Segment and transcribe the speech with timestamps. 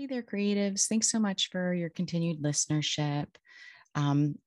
[0.00, 0.86] Hey there, creatives.
[0.86, 3.26] Thanks so much for your continued listenership.
[3.94, 4.38] Um,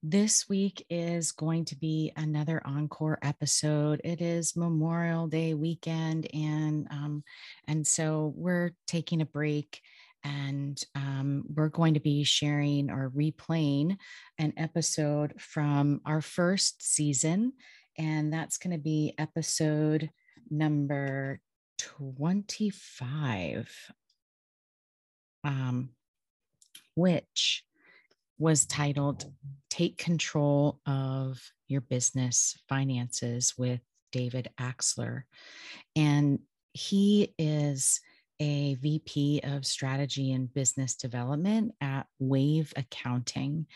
[0.00, 4.00] this week is going to be another encore episode.
[4.04, 7.24] It is Memorial Day weekend, and um,
[7.66, 9.80] and so we're taking a break,
[10.22, 13.96] and um, we're going to be sharing or replaying
[14.38, 17.54] an episode from our first season,
[17.98, 20.10] and that's going to be episode
[20.48, 21.40] number
[21.78, 23.92] 25
[25.44, 25.90] um,
[26.94, 27.64] which
[28.38, 29.24] was titled
[29.70, 35.22] Take Control of Your Business Finances with David Axler.
[35.96, 36.40] And
[36.72, 38.00] he is
[38.40, 43.66] a VP of Strategy and Business Development at Wave Accounting.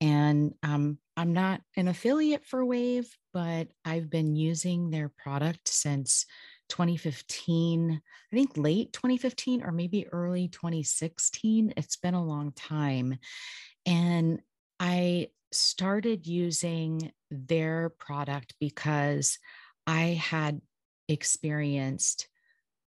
[0.00, 6.26] And um, I'm not an affiliate for Wave, but I've been using their product since
[6.68, 8.00] 2015,
[8.32, 11.74] I think late 2015 or maybe early 2016.
[11.76, 13.18] It's been a long time.
[13.86, 14.40] And
[14.80, 19.38] I started using their product because
[19.86, 20.60] I had
[21.08, 22.28] experienced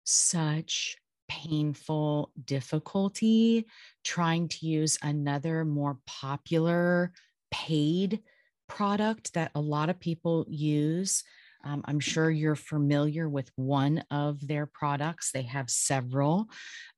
[0.03, 3.65] such painful difficulty
[4.03, 7.11] trying to use another more popular
[7.51, 8.21] paid
[8.67, 11.23] product that a lot of people use
[11.63, 15.31] um, I'm sure you're familiar with one of their products.
[15.31, 16.47] They have several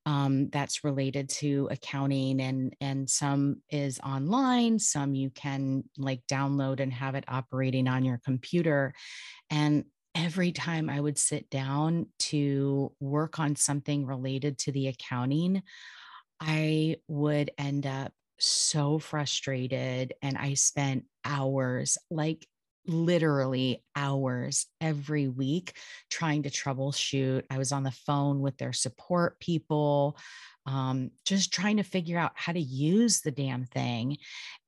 [0.06, 4.78] um, that's related to accounting, and and some is online.
[4.78, 8.94] Some you can like download and have it operating on your computer.
[9.50, 15.62] And every time I would sit down to work on something related to the accounting,
[16.40, 22.46] I would end up so frustrated and I spent hours like
[22.86, 25.76] literally hours every week
[26.10, 27.44] trying to troubleshoot.
[27.50, 30.16] I was on the phone with their support people,
[30.66, 34.18] um, just trying to figure out how to use the damn thing.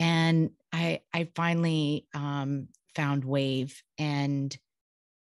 [0.01, 4.57] And I, I finally um, found Wave and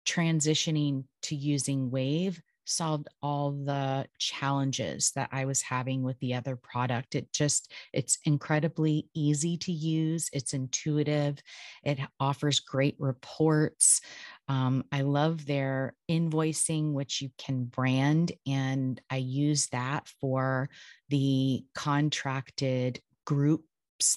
[0.06, 6.56] transitioning to using Wave solved all the challenges that I was having with the other
[6.56, 7.14] product.
[7.14, 11.38] It just, it's incredibly easy to use, it's intuitive,
[11.84, 14.00] it offers great reports.
[14.48, 20.68] Um, I love their invoicing, which you can brand, and I use that for
[21.08, 23.64] the contracted group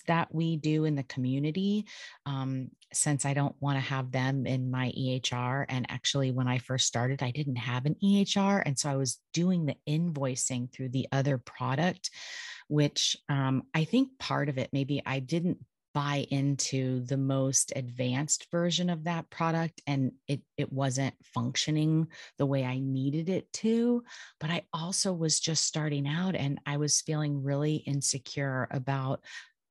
[0.07, 1.85] that we do in the community
[2.25, 5.65] um, since I don't want to have them in my EHR.
[5.69, 8.63] And actually, when I first started, I didn't have an EHR.
[8.65, 12.09] And so I was doing the invoicing through the other product,
[12.67, 15.59] which um, I think part of it, maybe I didn't
[15.93, 22.07] buy into the most advanced version of that product and it it wasn't functioning
[22.37, 24.03] the way I needed it to
[24.39, 29.23] but I also was just starting out and I was feeling really insecure about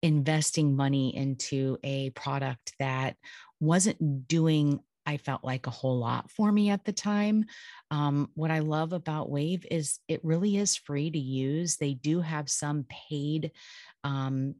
[0.02, 3.16] investing money into a product that
[3.60, 7.46] wasn't doing I felt like a whole lot for me at the time.
[7.90, 11.78] Um, what I love about Wave is it really is free to use.
[11.78, 13.52] They do have some paid
[14.04, 14.54] um,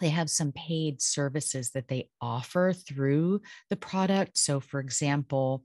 [0.00, 3.40] they have some paid services that they offer through
[3.70, 4.36] the product.
[4.36, 5.64] So, for example,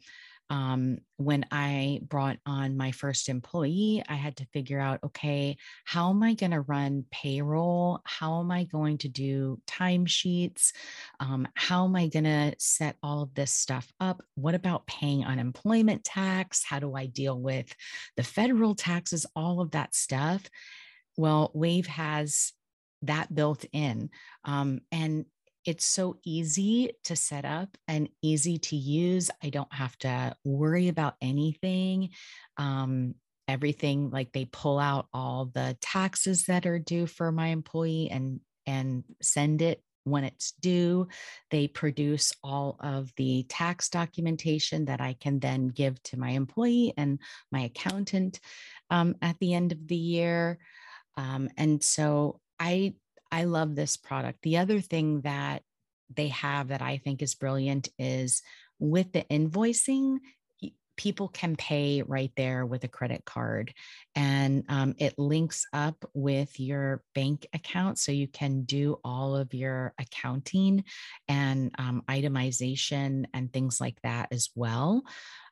[0.52, 6.10] um, when I brought on my first employee, I had to figure out okay, how
[6.10, 8.02] am I going to run payroll?
[8.04, 10.74] How am I going to do timesheets?
[11.22, 14.22] Um, how am I going to set all of this stuff up?
[14.36, 16.66] What about paying unemployment tax?
[16.66, 17.74] How do I deal with
[18.18, 19.26] the federal taxes?
[19.38, 20.44] All of that stuff.
[21.16, 22.52] Well, Wave has
[23.04, 24.10] that built in.
[24.44, 25.26] Um, and
[25.66, 29.30] it's so easy to set up and easy to use.
[29.44, 32.10] I don't have to worry about anything.
[32.58, 33.16] Um,
[33.48, 38.40] everything like they pull out all the taxes that are due for my employee and
[38.66, 41.08] and send it when it's due.
[41.50, 46.94] They produce all of the tax documentation that I can then give to my employee
[46.98, 47.20] and
[47.52, 48.40] my accountant
[48.90, 50.60] um, at the end of the year.
[51.18, 52.96] Um, and so I
[53.32, 54.42] I love this product.
[54.42, 55.64] The other thing that
[56.14, 58.42] they have that I think is brilliant is
[58.80, 60.18] with the invoicing,
[60.98, 63.74] people can pay right there with a credit card
[64.16, 69.54] and um, it links up with your bank account so you can do all of
[69.54, 70.84] your accounting
[71.28, 75.02] and um, itemization and things like that as well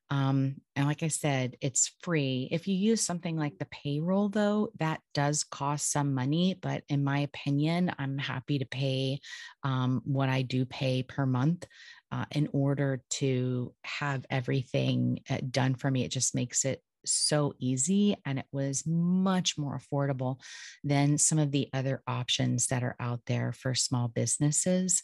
[0.10, 2.48] um, and like I said, it's free.
[2.52, 6.58] If you use something like the payroll, though, that does cost some money.
[6.60, 9.20] But in my opinion, I'm happy to pay
[9.64, 11.68] um, what I do pay per month
[12.12, 16.04] uh, in order to have everything uh, done for me.
[16.04, 20.40] It just makes it so easy and it was much more affordable
[20.84, 25.04] than some of the other options that are out there for small businesses.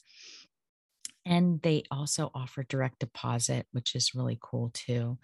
[1.26, 5.18] And they also offer direct deposit, which is really cool too.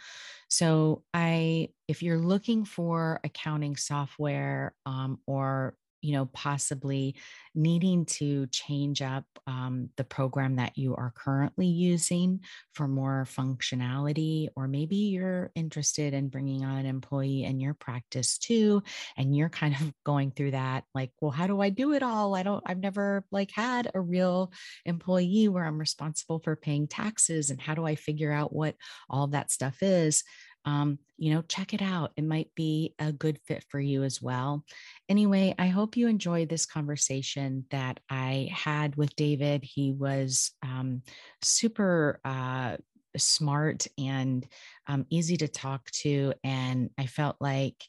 [0.50, 7.16] So, I, if you're looking for accounting software um, or you know, possibly
[7.54, 12.40] needing to change up um, the program that you are currently using
[12.74, 18.38] for more functionality, or maybe you're interested in bringing on an employee in your practice
[18.38, 18.82] too,
[19.18, 22.36] and you're kind of going through that, like, well, how do I do it all?
[22.36, 24.52] I don't, I've never like had a real
[24.86, 28.76] employee where I'm responsible for paying taxes, and how do I figure out what
[29.10, 30.24] all that stuff is?
[30.66, 32.12] Um, you know, check it out.
[32.16, 34.66] It might be a good fit for you as well.
[35.10, 39.64] Anyway, I hope you enjoyed this conversation that I had with David.
[39.64, 41.02] He was um,
[41.42, 42.78] super uh,
[43.18, 44.48] smart and
[44.88, 46.34] um, easy to talk to.
[46.44, 47.84] And I felt like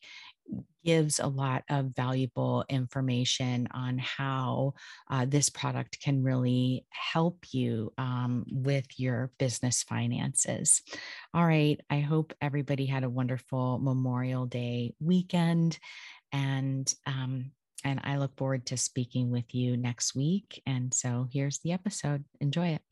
[0.85, 4.75] gives a lot of valuable information on how
[5.11, 10.83] uh, this product can really help you um, with your business finances.
[11.33, 11.81] All right.
[11.89, 15.79] I hope everybody had a wonderful Memorial Day weekend.
[16.33, 17.53] And um,
[17.85, 20.63] and I look forward to speaking with you next week.
[20.67, 22.25] And so here's the episode.
[22.41, 22.92] Enjoy it.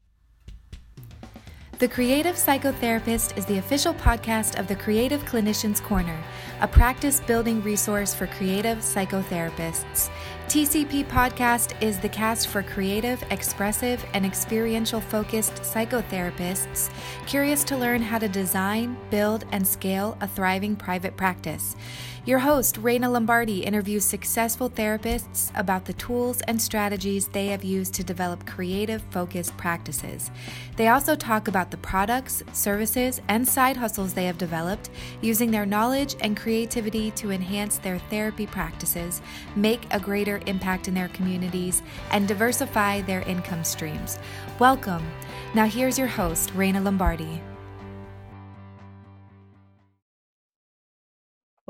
[1.80, 6.22] The Creative Psychotherapist is the official podcast of the Creative Clinicians Corner,
[6.60, 10.10] a practice building resource for creative psychotherapists.
[10.46, 16.90] TCP Podcast is the cast for creative, expressive, and experiential focused psychotherapists
[17.26, 21.76] curious to learn how to design, build, and scale a thriving private practice.
[22.26, 27.94] Your host, Reina Lombardi, interviews successful therapists about the tools and strategies they have used
[27.94, 30.30] to develop creative, focused practices.
[30.76, 34.90] They also talk about the products, services, and side hustles they have developed
[35.22, 39.22] using their knowledge and creativity to enhance their therapy practices,
[39.56, 44.18] make a greater impact in their communities, and diversify their income streams.
[44.58, 45.10] Welcome.
[45.54, 47.40] Now, here's your host, Reina Lombardi.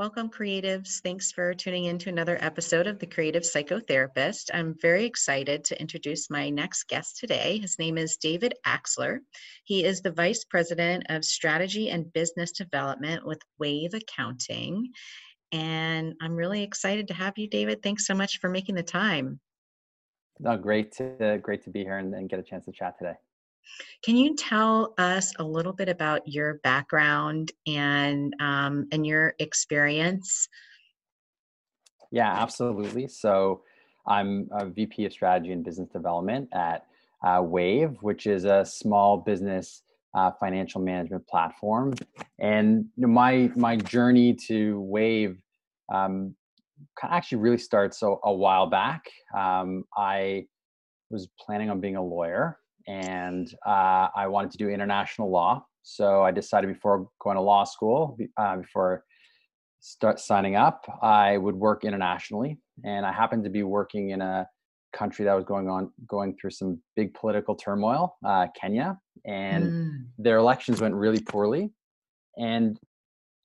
[0.01, 1.03] Welcome, creatives.
[1.03, 4.49] Thanks for tuning in to another episode of The Creative Psychotherapist.
[4.55, 7.59] I'm very excited to introduce my next guest today.
[7.59, 9.19] His name is David Axler.
[9.65, 14.89] He is the Vice President of Strategy and Business Development with Wave Accounting.
[15.53, 17.83] And I'm really excited to have you, David.
[17.83, 19.39] Thanks so much for making the time.
[20.39, 23.17] No, great to great to be here and, and get a chance to chat today.
[24.03, 30.49] Can you tell us a little bit about your background and um, and your experience?
[32.11, 33.09] Yeah, absolutely.
[33.09, 33.63] So
[34.07, 36.87] I'm a VP of Strategy and Business Development at
[37.23, 39.83] uh, Wave, which is a small business
[40.15, 41.95] uh, financial management platform.
[42.39, 45.41] And my my journey to Wave
[45.93, 46.35] um,
[47.03, 49.05] actually really starts a, a while back.
[49.37, 50.47] Um, I
[51.11, 55.65] was planning on being a lawyer and uh, I wanted to do international law.
[55.83, 59.05] So I decided before going to law school, uh, before
[59.81, 62.59] start signing up, I would work internationally.
[62.85, 64.47] And I happened to be working in a
[64.93, 69.91] country that was going on going through some big political turmoil, uh, Kenya, and mm.
[70.19, 71.71] their elections went really poorly.
[72.37, 72.79] And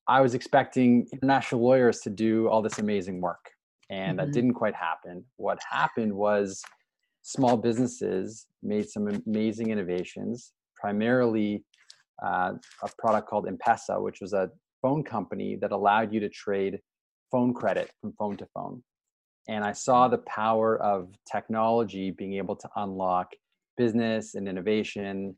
[0.08, 3.50] I was expecting international lawyers to do all this amazing work,
[3.90, 4.26] and mm-hmm.
[4.26, 5.24] that didn't quite happen.
[5.36, 6.62] What happened was
[7.26, 11.64] small businesses made some amazing innovations, primarily
[12.24, 12.52] uh,
[12.84, 14.48] a product called M-Pesa, which was a
[14.80, 16.78] phone company that allowed you to trade
[17.32, 18.80] phone credit from phone to phone.
[19.48, 23.32] And I saw the power of technology being able to unlock
[23.76, 25.34] business and innovation.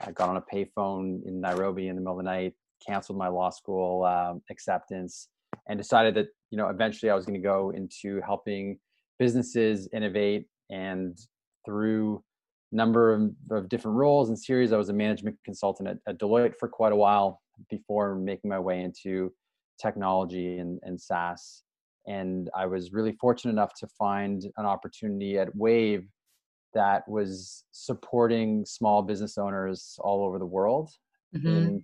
[0.00, 2.54] I got on a payphone in Nairobi in the middle of the night,
[2.86, 5.30] canceled my law school um, acceptance,
[5.68, 8.78] and decided that you know eventually I was going to go into helping
[9.18, 11.18] businesses innovate and
[11.64, 12.22] through
[12.72, 16.18] a number of, of, different roles and series i was a management consultant at, at,
[16.18, 17.40] deloitte for quite a while
[17.70, 19.32] before making my way into
[19.80, 21.62] technology and, and saas
[22.06, 26.06] and i was really fortunate enough to find an opportunity at wave
[26.74, 30.90] that was supporting small business owners all over the world
[31.34, 31.46] mm-hmm.
[31.46, 31.82] and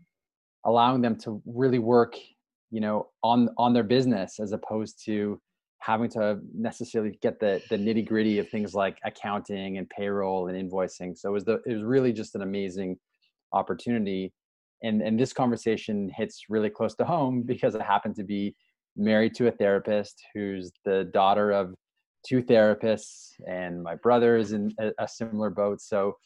[0.67, 2.17] allowing them to really work
[2.71, 5.41] you know on on their business as opposed to
[5.81, 10.71] having to necessarily get the the nitty gritty of things like accounting and payroll and
[10.71, 11.17] invoicing.
[11.17, 12.99] So it was the it was really just an amazing
[13.53, 14.33] opportunity.
[14.83, 18.55] And and this conversation hits really close to home because I happen to be
[18.97, 21.75] married to a therapist who's the daughter of
[22.27, 25.81] two therapists, and my brother is in a, a similar boat.
[25.81, 26.17] So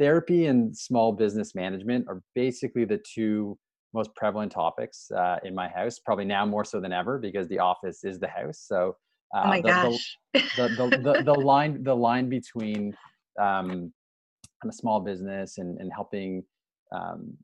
[0.00, 3.56] therapy and small business management are basically the two
[3.94, 5.98] most prevalent topics uh, in my house.
[5.98, 8.64] Probably now more so than ever because the office is the house.
[8.66, 8.96] So
[9.34, 10.18] uh, oh my the, gosh.
[10.56, 12.94] The, the, the, the, line the line between
[13.40, 13.92] um,
[14.66, 16.44] a small business and, and helping
[16.92, 17.36] um,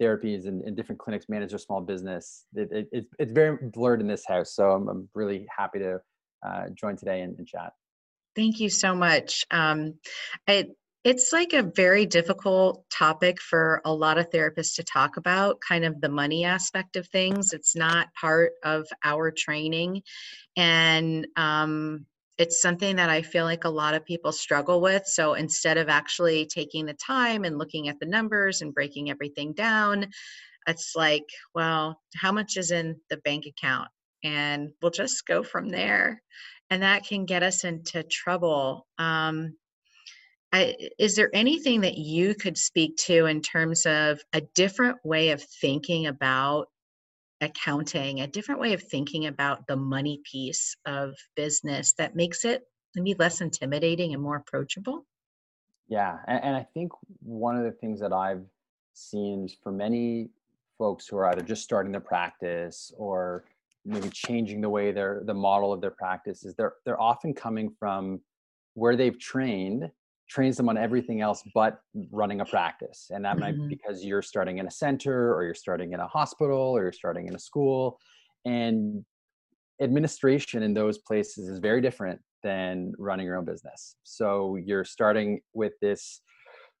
[0.00, 2.44] therapies and, and, different clinics manage their small business.
[2.54, 4.54] It, it, it's, it's very blurred in this house.
[4.54, 6.00] So I'm, I'm really happy to
[6.46, 7.72] uh, join today and, and, chat.
[8.36, 9.44] Thank you so much.
[9.50, 9.94] Um,
[10.46, 10.68] it,
[11.08, 15.86] it's like a very difficult topic for a lot of therapists to talk about, kind
[15.86, 17.54] of the money aspect of things.
[17.54, 20.02] It's not part of our training.
[20.54, 22.04] And um,
[22.36, 25.06] it's something that I feel like a lot of people struggle with.
[25.06, 29.54] So instead of actually taking the time and looking at the numbers and breaking everything
[29.54, 30.08] down,
[30.66, 31.24] it's like,
[31.54, 33.88] well, how much is in the bank account?
[34.24, 36.20] And we'll just go from there.
[36.68, 38.86] And that can get us into trouble.
[38.98, 39.54] Um,
[40.52, 45.30] I, is there anything that you could speak to in terms of a different way
[45.30, 46.68] of thinking about
[47.40, 52.62] accounting, a different way of thinking about the money piece of business that makes it
[52.94, 55.04] maybe less intimidating and more approachable?
[55.88, 58.44] Yeah, and, and I think one of the things that I've
[58.94, 60.30] seen for many
[60.78, 63.44] folks who are either just starting their practice or
[63.84, 67.70] maybe changing the way they're the model of their practice is they're they're often coming
[67.78, 68.20] from
[68.74, 69.90] where they've trained
[70.28, 71.80] trains them on everything else but
[72.10, 73.40] running a practice and that mm-hmm.
[73.40, 73.68] might be mm-hmm.
[73.68, 77.26] because you're starting in a center or you're starting in a hospital or you're starting
[77.26, 77.98] in a school
[78.44, 79.04] and
[79.80, 85.40] administration in those places is very different than running your own business so you're starting
[85.54, 86.20] with this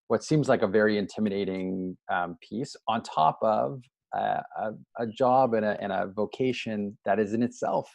[0.08, 3.82] what seems like a very intimidating um, piece on top of
[4.14, 7.90] a, a, a job and a, and a vocation that is in itself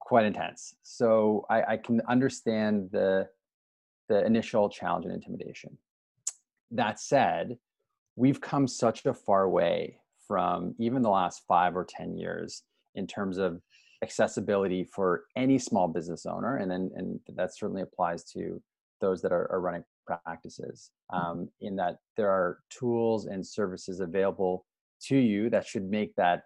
[0.00, 3.28] quite intense so I, I can understand the
[4.10, 5.78] the initial challenge and intimidation.
[6.72, 7.56] That said,
[8.16, 12.64] we've come such a far way from even the last five or 10 years
[12.94, 13.62] in terms of
[14.02, 16.56] accessibility for any small business owner.
[16.56, 18.60] And then, and that certainly applies to
[19.00, 21.26] those that are, are running practices mm-hmm.
[21.26, 24.66] um, in that there are tools and services available
[25.02, 26.42] to you that should make that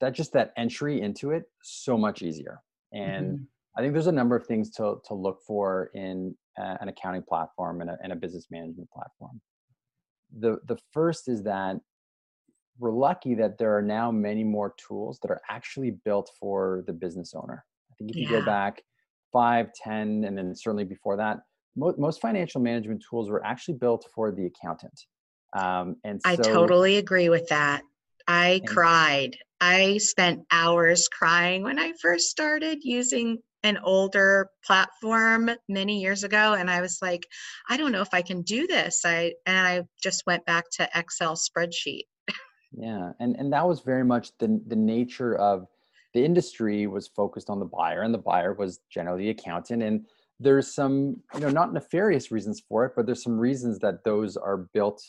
[0.00, 2.60] that just that entry into it so much easier
[2.92, 3.44] and mm-hmm.
[3.76, 6.34] i think there's a number of things to to look for in
[6.80, 9.40] an accounting platform and a, and a business management platform.
[10.38, 11.76] The, the first is that
[12.78, 16.92] we're lucky that there are now many more tools that are actually built for the
[16.92, 17.64] business owner.
[17.90, 18.82] I think if you go back
[19.32, 21.40] five, ten, and then certainly before that,
[21.76, 25.00] mo- most financial management tools were actually built for the accountant.
[25.56, 27.82] Um, and so, I totally agree with that.
[28.26, 29.36] I cried.
[29.60, 36.54] I spent hours crying when I first started using an older platform many years ago
[36.54, 37.26] and I was like,
[37.68, 39.02] I don't know if I can do this.
[39.04, 42.04] I and I just went back to Excel spreadsheet.
[42.72, 45.66] yeah, and and that was very much the the nature of
[46.14, 50.06] the industry was focused on the buyer and the buyer was generally the accountant and
[50.40, 54.36] there's some you know not nefarious reasons for it but there's some reasons that those
[54.36, 55.02] are built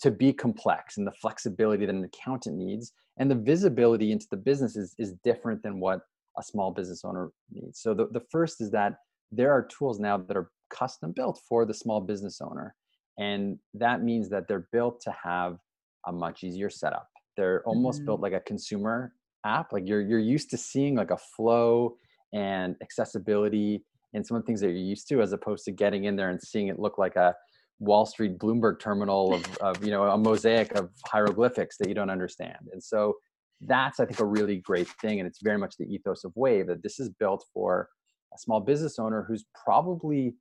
[0.00, 4.36] to be complex and the flexibility that an accountant needs and the visibility into the
[4.36, 6.00] business is, is different than what
[6.38, 7.80] a small business owner needs.
[7.80, 8.94] So the, the first is that
[9.32, 12.74] there are tools now that are custom built for the small business owner.
[13.18, 15.58] And that means that they're built to have
[16.06, 17.08] a much easier setup.
[17.36, 18.06] They're almost mm-hmm.
[18.06, 19.12] built like a consumer
[19.44, 19.72] app.
[19.72, 21.96] Like you're you're used to seeing like a flow
[22.32, 26.04] and accessibility and some of the things that you're used to, as opposed to getting
[26.04, 27.34] in there and seeing it look like a
[27.78, 32.10] Wall Street Bloomberg terminal of, of you know a mosaic of hieroglyphics that you don't
[32.10, 32.58] understand.
[32.72, 33.14] And so
[33.62, 36.66] that's i think a really great thing and it's very much the ethos of wave
[36.66, 37.88] that this is built for
[38.34, 40.34] a small business owner who's probably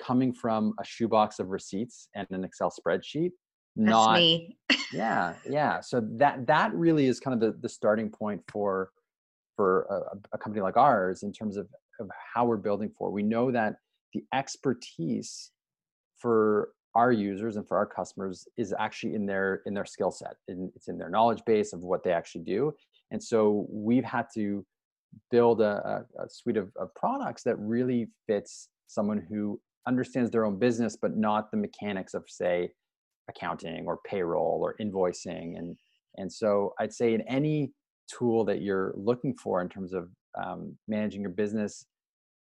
[0.00, 3.30] coming from a shoebox of receipts and an excel spreadsheet
[3.76, 4.56] that's not me.
[4.92, 8.90] yeah yeah so that that really is kind of the, the starting point for
[9.56, 11.66] for a, a company like ours in terms of,
[12.00, 13.76] of how we're building for we know that
[14.14, 15.50] the expertise
[16.18, 20.36] for our users and for our customers is actually in their in their skill set
[20.48, 22.72] and it's in their knowledge base of what they actually do.
[23.10, 24.64] And so we've had to
[25.30, 30.58] build a, a suite of, of, products that really fits someone who understands their own
[30.58, 32.70] business but not the mechanics of say
[33.28, 35.58] accounting or payroll or invoicing.
[35.58, 35.76] And
[36.18, 37.72] and so i'd say in any
[38.08, 40.08] tool that you're looking for in terms of
[40.42, 41.86] um, managing your business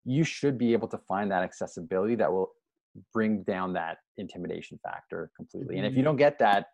[0.05, 2.51] you should be able to find that accessibility that will
[3.13, 5.77] bring down that intimidation factor completely.
[5.77, 6.05] And if you mm-hmm.
[6.05, 6.67] don't get that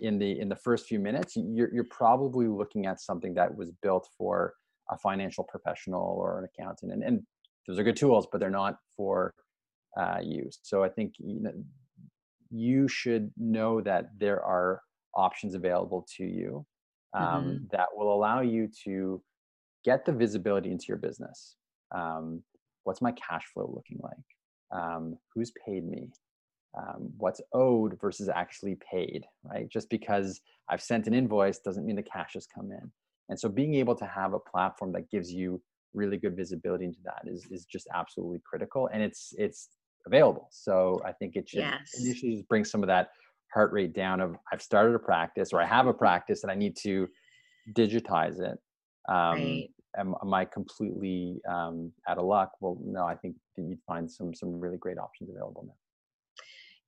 [0.00, 3.70] in the in the first few minutes, you're you're probably looking at something that was
[3.82, 4.54] built for
[4.90, 6.92] a financial professional or an accountant.
[6.92, 7.22] And and
[7.66, 9.34] those are good tools, but they're not for
[9.98, 10.58] uh, use.
[10.62, 11.52] So I think you, know,
[12.50, 14.82] you should know that there are
[15.14, 16.66] options available to you
[17.14, 17.56] um, mm-hmm.
[17.72, 19.22] that will allow you to
[19.84, 21.56] get the visibility into your business.
[21.94, 22.42] Um,
[22.84, 24.14] what's my cash flow looking like?
[24.72, 26.10] Um, who's paid me?
[26.76, 29.68] Um, what's owed versus actually paid, right?
[29.68, 32.90] Just because I've sent an invoice doesn't mean the cash has come in.
[33.28, 35.60] And so being able to have a platform that gives you
[35.94, 39.70] really good visibility into that is, is just absolutely critical and it's it's
[40.06, 40.48] available.
[40.50, 41.94] So I think it should yes.
[41.98, 43.08] initially just bring some of that
[43.52, 46.54] heart rate down of I've started a practice or I have a practice and I
[46.54, 47.08] need to
[47.72, 48.58] digitize it.
[49.08, 49.68] Um, right.
[49.96, 52.52] Am, am, I completely um, out of luck?
[52.60, 55.74] Well, no, I think that you'd find some some really great options available now.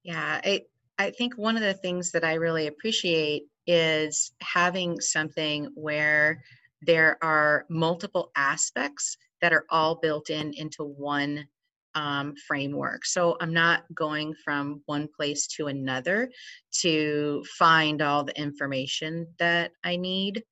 [0.03, 0.63] Yeah, I
[0.99, 6.43] I think one of the things that I really appreciate is having something where
[6.83, 11.47] there are multiple aspects that are all built in into one
[11.95, 13.05] um, framework.
[13.05, 16.31] So I'm not going from one place to another
[16.81, 20.45] to find all the information that I need,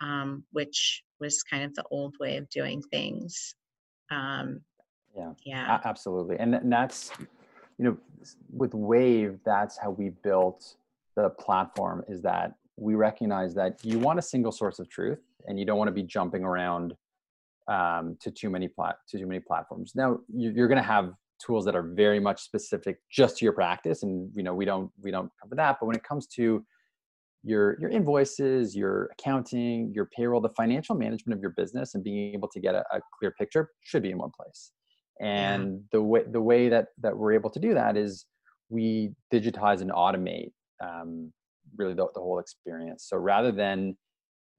[0.00, 3.54] um, which was kind of the old way of doing things.
[4.10, 4.60] Um,
[5.16, 6.38] yeah, yeah, absolutely.
[6.38, 7.10] And, that's,
[7.78, 7.96] you know,
[8.52, 10.76] with Wave, that's how we built
[11.16, 15.58] the platform is that we recognize that you want a single source of truth and
[15.58, 16.94] you don't want to be jumping around
[17.66, 19.92] um, to too many plat to too many platforms.
[19.94, 21.12] Now you're going to have
[21.44, 24.90] tools that are very much specific just to your practice, and you know we don't
[25.00, 25.76] we don't cover that.
[25.80, 26.64] But when it comes to
[27.44, 32.34] your your invoices, your accounting, your payroll, the financial management of your business, and being
[32.34, 34.72] able to get a, a clear picture should be in one place.
[35.20, 35.78] And yeah.
[35.92, 38.26] the way the way that that we're able to do that is
[38.68, 40.52] we digitize and automate
[40.84, 41.32] um,
[41.76, 43.06] really the, the whole experience.
[43.08, 43.96] So rather than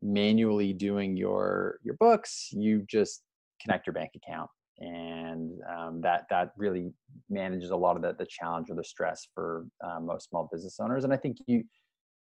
[0.02, 3.24] manually doing your your books you just
[3.62, 6.90] connect your bank account and um, that that really
[7.30, 10.78] manages a lot of the, the challenge or the stress for uh, most small business
[10.80, 11.64] owners and i think you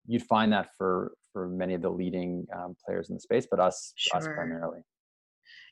[0.07, 3.59] you'd find that for for many of the leading um, players in the space but
[3.59, 4.17] us sure.
[4.17, 4.79] us primarily.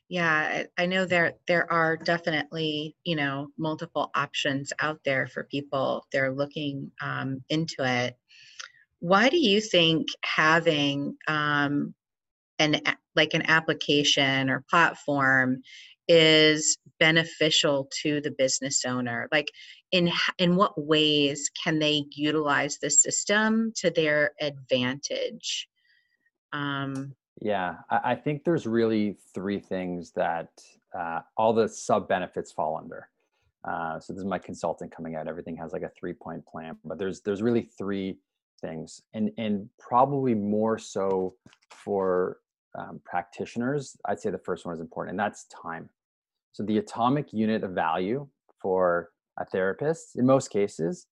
[0.08, 6.06] Yeah i know there there are definitely you know multiple options out there for people.
[6.12, 8.14] They're looking um, into it.
[9.00, 11.94] Why do you think having um,
[12.58, 12.80] an
[13.14, 15.62] like an application or platform
[16.08, 19.28] is beneficial to the business owner?
[19.32, 19.48] Like
[19.92, 25.68] in in what ways can they utilize the system to their advantage?
[26.52, 30.48] Um, yeah I, I, think there's really three things that
[30.98, 33.08] uh, all the sub benefits fall under.
[33.66, 36.76] Uh, so this is my consultant coming out everything has like a three point plan
[36.84, 38.16] but there's there's really three
[38.60, 41.34] things and and probably more so
[41.70, 42.38] for
[42.76, 45.88] um, practitioners i'd say the first one is important and that's time
[46.56, 48.26] so the atomic unit of value
[48.62, 51.06] for a therapist in most cases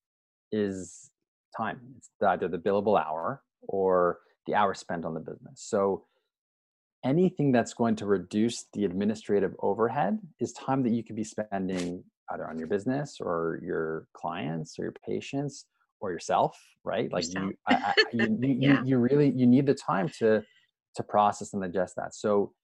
[0.52, 1.10] is
[1.54, 6.02] time it's either the billable hour or the hour spent on the business so
[7.04, 12.02] anything that's going to reduce the administrative overhead is time that you could be spending
[12.30, 15.66] either on your business or your clients or your patients
[16.00, 17.44] or yourself right like yourself.
[17.50, 18.82] you, I, I, you, you, yeah.
[18.82, 20.42] you, really you need the time to
[20.96, 22.54] to process and digest that so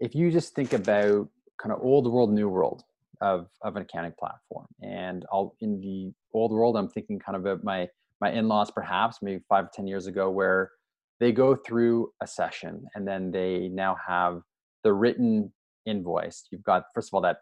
[0.00, 1.28] if you just think about
[1.60, 2.84] kind of old world new world
[3.20, 7.44] of of an accounting platform and i'll in the old world i'm thinking kind of
[7.44, 7.88] about my
[8.20, 10.70] my in-laws perhaps maybe five ten years ago where
[11.18, 14.42] they go through a session and then they now have
[14.84, 15.52] the written
[15.86, 17.38] invoice you've got first of all that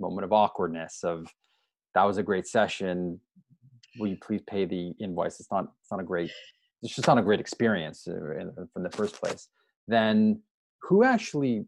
[0.00, 1.26] moment of awkwardness of
[1.94, 3.20] that was a great session
[3.98, 5.40] will you please pay the invoice?
[5.40, 6.30] It's not, it's not a great,
[6.82, 9.48] it's just not a great experience uh, in, from the first place.
[9.88, 10.40] Then
[10.82, 11.66] who actually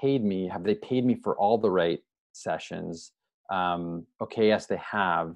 [0.00, 0.48] paid me?
[0.48, 2.00] Have they paid me for all the right
[2.32, 3.12] sessions?
[3.50, 5.34] Um, okay, yes, they have.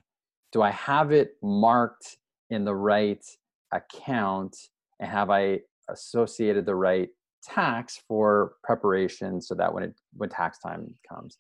[0.53, 2.17] Do I have it marked
[2.51, 3.25] in the right
[3.73, 4.57] account?
[5.01, 7.09] And have I associated the right
[7.43, 11.39] tax for preparation so that when it when tax time comes?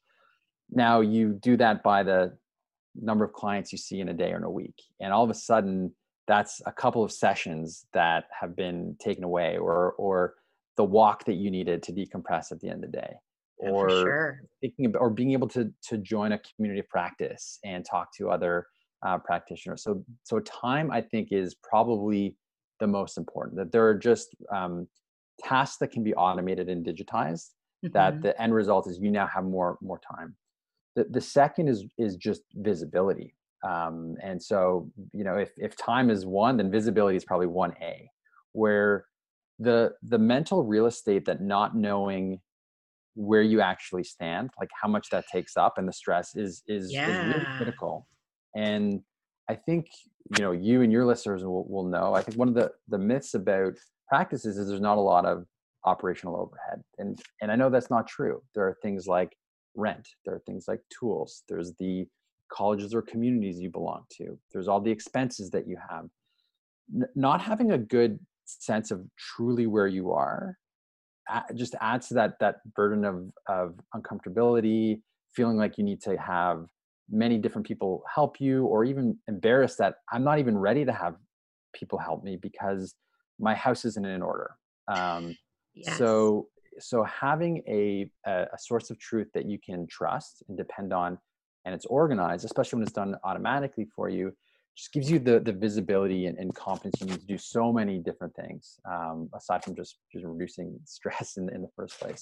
[0.70, 2.36] Now you do that by the
[2.94, 4.82] number of clients you see in a day or in a week.
[5.00, 5.94] And all of a sudden,
[6.26, 10.34] that's a couple of sessions that have been taken away or or
[10.76, 13.14] the walk that you needed to decompress at the end of the day
[13.62, 14.40] yeah, or sure.
[14.60, 18.30] thinking about or being able to to join a community of practice and talk to
[18.30, 18.66] other
[19.06, 22.36] uh, practitioners so so time i think is probably
[22.80, 24.86] the most important that there are just um,
[25.42, 27.50] tasks that can be automated and digitized
[27.84, 27.88] mm-hmm.
[27.92, 30.34] that the end result is you now have more more time
[30.96, 33.34] the, the second is is just visibility.
[33.66, 37.72] Um, and so, you know, if, if time is one, then visibility is probably one
[37.82, 38.08] A,
[38.52, 39.06] where
[39.58, 42.40] the the mental real estate that not knowing
[43.14, 46.92] where you actually stand, like how much that takes up and the stress is is,
[46.92, 47.08] yeah.
[47.08, 48.06] is really critical.
[48.54, 49.00] And
[49.48, 49.86] I think
[50.36, 52.14] you know you and your listeners will, will know.
[52.14, 53.74] I think one of the the myths about
[54.08, 55.46] practices is there's not a lot of
[55.84, 56.82] operational overhead.
[56.98, 58.42] And and I know that's not true.
[58.54, 59.34] There are things like
[59.74, 62.06] rent, there are things like tools, there's the
[62.52, 66.06] colleges or communities you belong to, there's all the expenses that you have.
[66.94, 70.56] N- not having a good sense of truly where you are
[71.54, 75.00] just adds to that that burden of of uncomfortability,
[75.34, 76.66] feeling like you need to have
[77.10, 81.16] many different people help you or even embarrassed that I'm not even ready to have
[81.74, 82.94] people help me because
[83.38, 84.52] my house isn't in order.
[84.88, 85.36] Um,
[85.74, 85.96] yes.
[85.98, 90.92] So so having a, a, a source of truth that you can trust and depend
[90.92, 91.18] on,
[91.64, 94.32] and it's organized, especially when it's done automatically for you,
[94.76, 97.98] just gives you the the visibility and, and confidence you need to do so many
[97.98, 102.20] different things um, aside from just just reducing stress in, in the first place.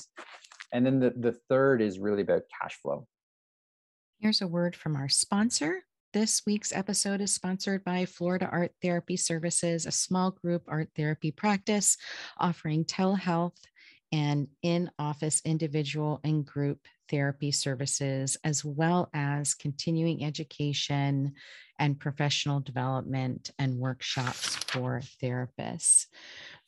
[0.72, 3.06] And then the, the third is really about cash flow.
[4.18, 5.82] Here's a word from our sponsor.
[6.12, 11.32] This week's episode is sponsored by Florida Art Therapy Services, a small group art therapy
[11.32, 11.96] practice
[12.38, 13.58] offering telehealth
[14.12, 21.34] and in office individual and group therapy services, as well as continuing education
[21.78, 26.06] and professional development and workshops for therapists.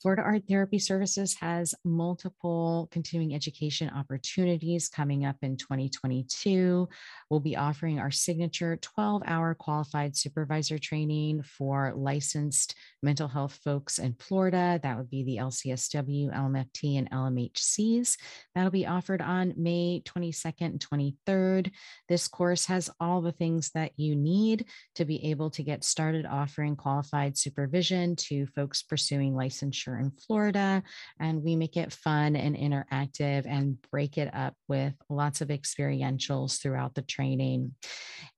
[0.03, 6.89] Florida Art Therapy Services has multiple continuing education opportunities coming up in 2022.
[7.31, 13.99] We'll be offering our signature 12 hour qualified supervisor training for licensed mental health folks
[13.99, 14.79] in Florida.
[14.83, 18.17] That would be the LCSW, LMFT, and LMHCs.
[18.55, 20.81] That'll be offered on May 22nd and
[21.27, 21.73] 23rd.
[22.09, 24.67] This course has all the things that you need
[24.97, 30.83] to be able to get started offering qualified supervision to folks pursuing licensure in Florida.
[31.21, 36.61] And we make it fun and interactive and break it up with lots of experientials
[36.61, 37.75] throughout the training.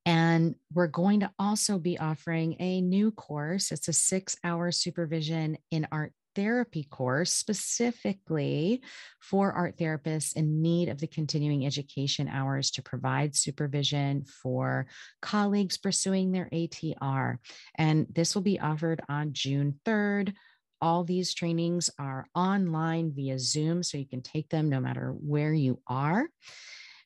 [0.05, 3.73] And we're going to also be offering a new course.
[3.73, 8.81] It's a six hour supervision in art therapy course specifically
[9.19, 14.87] for art therapists in need of the continuing education hours to provide supervision for
[15.21, 17.39] colleagues pursuing their ATR.
[17.75, 20.35] And this will be offered on June 3rd
[20.81, 25.53] all these trainings are online via Zoom, so you can take them no matter where
[25.53, 26.29] you are.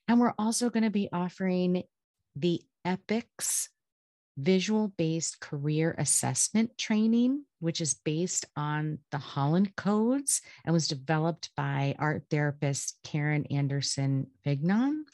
[0.07, 1.83] And we're also going to be offering
[2.37, 3.69] the EPICS
[4.37, 11.51] visual based career assessment training, which is based on the Holland Codes and was developed
[11.57, 15.05] by art therapist Karen Anderson Vignon.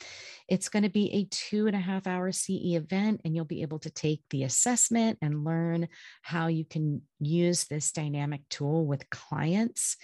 [0.48, 3.60] It's going to be a two and a half hour CE event, and you'll be
[3.60, 5.88] able to take the assessment and learn
[6.22, 9.96] how you can use this dynamic tool with clients.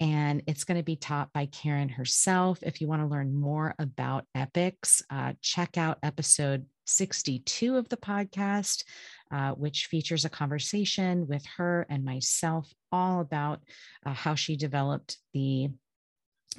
[0.00, 2.58] And it's going to be taught by Karen herself.
[2.62, 7.96] If you want to learn more about EPICS, uh, check out episode 62 of the
[7.96, 8.84] podcast,
[9.32, 13.60] uh, which features a conversation with her and myself all about
[14.04, 15.68] uh, how she developed the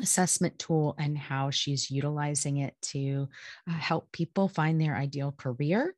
[0.02, 3.28] assessment tool and how she's utilizing it to
[3.70, 5.96] uh, help people find their ideal career.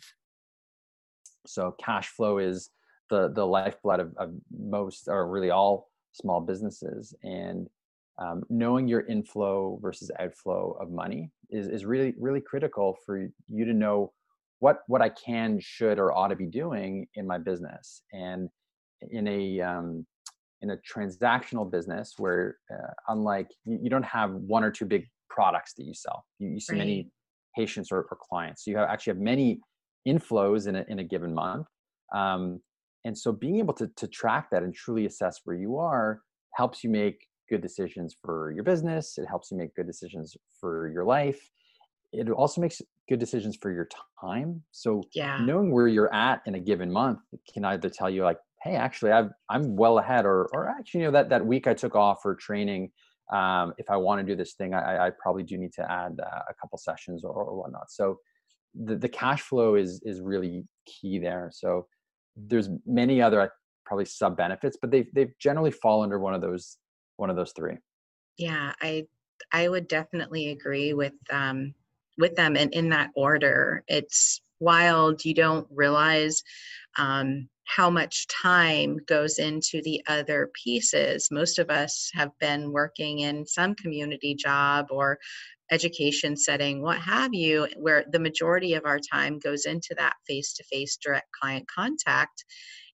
[1.47, 2.71] So cash flow is
[3.09, 7.69] the the lifeblood of, of most or really all small businesses and
[8.19, 13.65] um, knowing your inflow versus outflow of money is, is really really critical for you
[13.65, 14.13] to know
[14.59, 18.03] what what i can should or ought to be doing in my business.
[18.13, 18.49] And
[19.11, 20.07] in a um,
[20.63, 25.07] in a transactional business where uh, unlike you, you, don't have one or two big
[25.29, 26.79] products that you sell you, you see right.
[26.79, 27.11] many
[27.57, 29.61] patients or, or, clients so you have, actually have many
[30.09, 31.67] inflows in a, in a given month
[32.15, 32.61] um,
[33.05, 36.23] and so being able to, to track that and truly assess where you are
[36.55, 40.89] helps you make good decisions for your business it helps you make good decisions for
[40.89, 41.51] your life
[42.13, 43.89] it also makes good decisions for your
[44.21, 44.63] time.
[44.73, 45.39] So Yeah.
[45.41, 47.21] knowing where you're at in a given month
[47.53, 51.07] can either tell you like, hey, actually, I've, I'm well ahead, or or actually, you
[51.07, 52.91] know, that that week I took off for training.
[53.33, 56.21] Um, if I want to do this thing, I, I probably do need to add
[56.23, 57.91] uh, a couple sessions or, or whatnot.
[57.91, 58.21] So
[58.75, 61.51] the, the cash flow is is really key there.
[61.53, 61.87] So
[62.37, 63.51] there's many other
[63.85, 66.77] probably sub benefits, but they they generally fall under one of those
[67.17, 67.77] one of those three.
[68.37, 69.07] Yeah, I
[69.53, 71.75] I would definitely agree with um
[72.19, 73.85] with them and in that order.
[73.89, 76.43] It's wild you don't realize
[76.97, 81.29] um how much time goes into the other pieces.
[81.31, 85.19] Most of us have been working in some community job or
[85.71, 90.55] education setting, what have you, where the majority of our time goes into that face
[90.55, 92.45] to face direct client contact.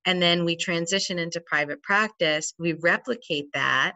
[0.05, 3.95] And then we transition into private practice, we replicate that,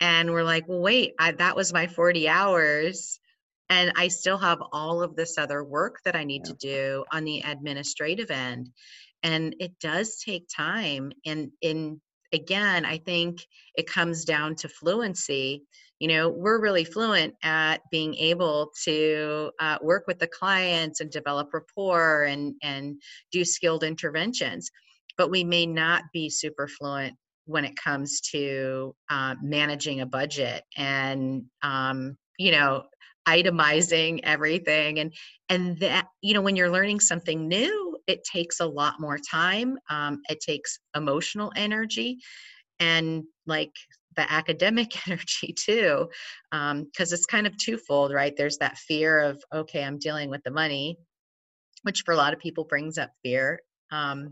[0.00, 3.20] and we're like, well, wait, I, that was my 40 hours.
[3.68, 6.52] And I still have all of this other work that I need Yeah.
[6.52, 8.70] to do on the administrative end.
[9.26, 11.12] And it does take time.
[11.26, 12.00] And in
[12.32, 15.64] again, I think it comes down to fluency
[15.98, 21.10] you know we're really fluent at being able to uh, work with the clients and
[21.10, 23.00] develop rapport and and
[23.32, 24.70] do skilled interventions
[25.16, 27.14] but we may not be super fluent
[27.46, 32.84] when it comes to uh, managing a budget and um, you know
[33.26, 35.12] itemizing everything and
[35.48, 39.78] and that you know when you're learning something new it takes a lot more time
[39.90, 42.18] um, it takes emotional energy
[42.80, 43.72] and like
[44.16, 46.08] the academic energy too
[46.50, 48.36] because it's kind of twofold right?
[48.36, 50.96] There's that fear of okay i'm dealing with the money
[51.82, 53.60] which for a lot of people brings up fear
[53.92, 54.30] um,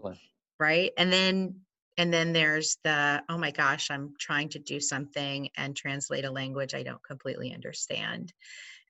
[0.58, 0.92] right?
[0.96, 1.56] And then
[1.96, 6.30] and then there's the oh my gosh i'm trying to do something and translate a
[6.30, 8.32] language i don't completely understand.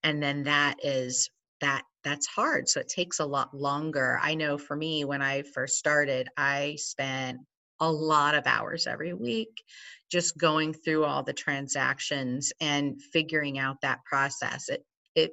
[0.02, 4.18] And then that is that that's hard so it takes a lot longer.
[4.22, 7.40] I know for me when i first started i spent
[7.80, 9.62] a lot of hours every week
[10.10, 14.68] just going through all the transactions and figuring out that process.
[14.68, 15.32] It it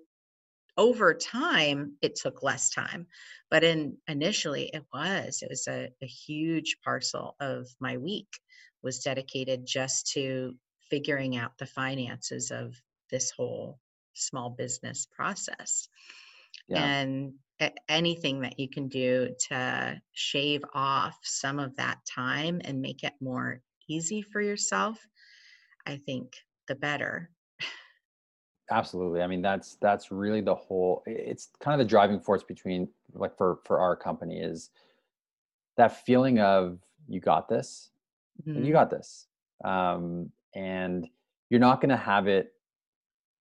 [0.78, 3.06] over time it took less time
[3.52, 5.42] but in initially it was.
[5.42, 8.30] It was a, a huge parcel of my week
[8.82, 10.56] was dedicated just to
[10.90, 12.74] figuring out the finances of
[13.12, 13.78] this whole
[14.14, 15.88] small business process
[16.68, 16.84] Yeah.
[16.84, 17.34] and
[17.88, 23.14] anything that you can do to shave off some of that time and make it
[23.22, 25.00] more easy for yourself
[25.86, 26.34] i think
[26.68, 27.30] the better
[28.72, 29.22] Absolutely.
[29.22, 31.04] I mean, that's that's really the whole.
[31.06, 34.70] It's kind of the driving force between like for for our company is
[35.76, 37.92] that feeling of you got this,
[38.48, 38.66] Mhm.
[38.66, 39.28] you got this,
[39.66, 41.10] um, and
[41.50, 42.54] you're not going to have it,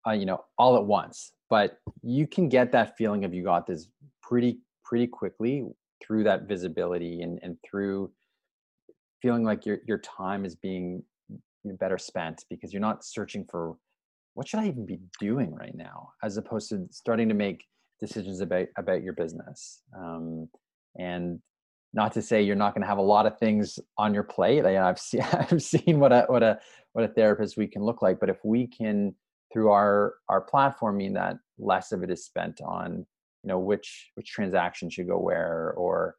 [0.04, 3.66] uh, you know, all at once, but you can get that feeling of you got
[3.66, 3.88] this
[4.22, 5.64] pretty pretty quickly
[6.02, 8.10] through that visibility and and through
[9.20, 11.02] feeling like your your time is being
[11.64, 13.76] better spent because you're not searching for
[14.34, 17.64] what should I even be doing right now, as opposed to starting to make
[17.98, 19.82] decisions about about your business.
[19.96, 20.48] Um,
[20.98, 21.40] and
[21.92, 24.64] not to say you're not going to have a lot of things on your plate.
[24.64, 26.58] I, I've seen I've seen what a what a
[26.92, 29.14] what a therapist we can look like, but if we can
[29.52, 33.06] through our our platform mean that less of it is spent on
[33.42, 36.16] you know which which transaction should go where or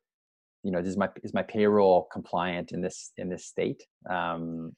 [0.63, 4.73] you know is my is my payroll compliant in this in this state um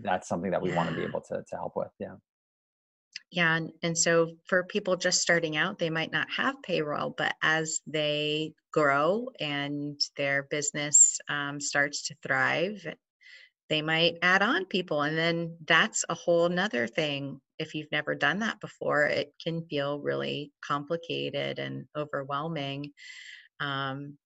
[0.00, 2.14] that's something that we want to be able to to help with yeah
[3.30, 7.34] Yeah, and, and so for people just starting out, they might not have payroll, but
[7.42, 12.86] as they grow and their business um, starts to thrive,
[13.70, 15.00] they might add on people.
[15.02, 17.40] And then that's a whole nother thing.
[17.62, 22.92] If you've never done that before, it can feel really complicated and overwhelming.
[23.60, 24.18] Um,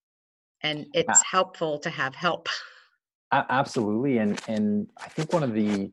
[0.62, 2.48] and it's helpful to have help.
[3.32, 5.90] Absolutely and and i think one of the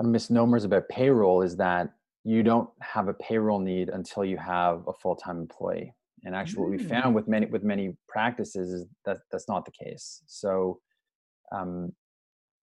[0.00, 1.92] misnomers about payroll is that
[2.24, 5.92] you don't have a payroll need until you have a full-time employee
[6.24, 6.88] and actually what we Mm.
[6.88, 10.80] found with many with many practices is that that's not the case so
[11.50, 11.92] um,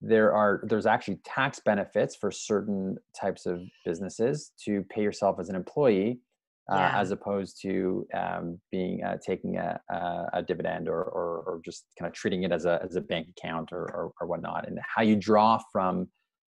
[0.01, 5.49] there are there's actually tax benefits for certain types of businesses to pay yourself as
[5.49, 6.19] an employee
[6.71, 7.01] uh, Yeah.
[7.01, 11.85] as opposed to um, being uh, taking a, a, a dividend or, or or just
[11.97, 14.79] kind of treating it as a as a bank account or, or or whatnot and
[14.95, 16.07] how you draw from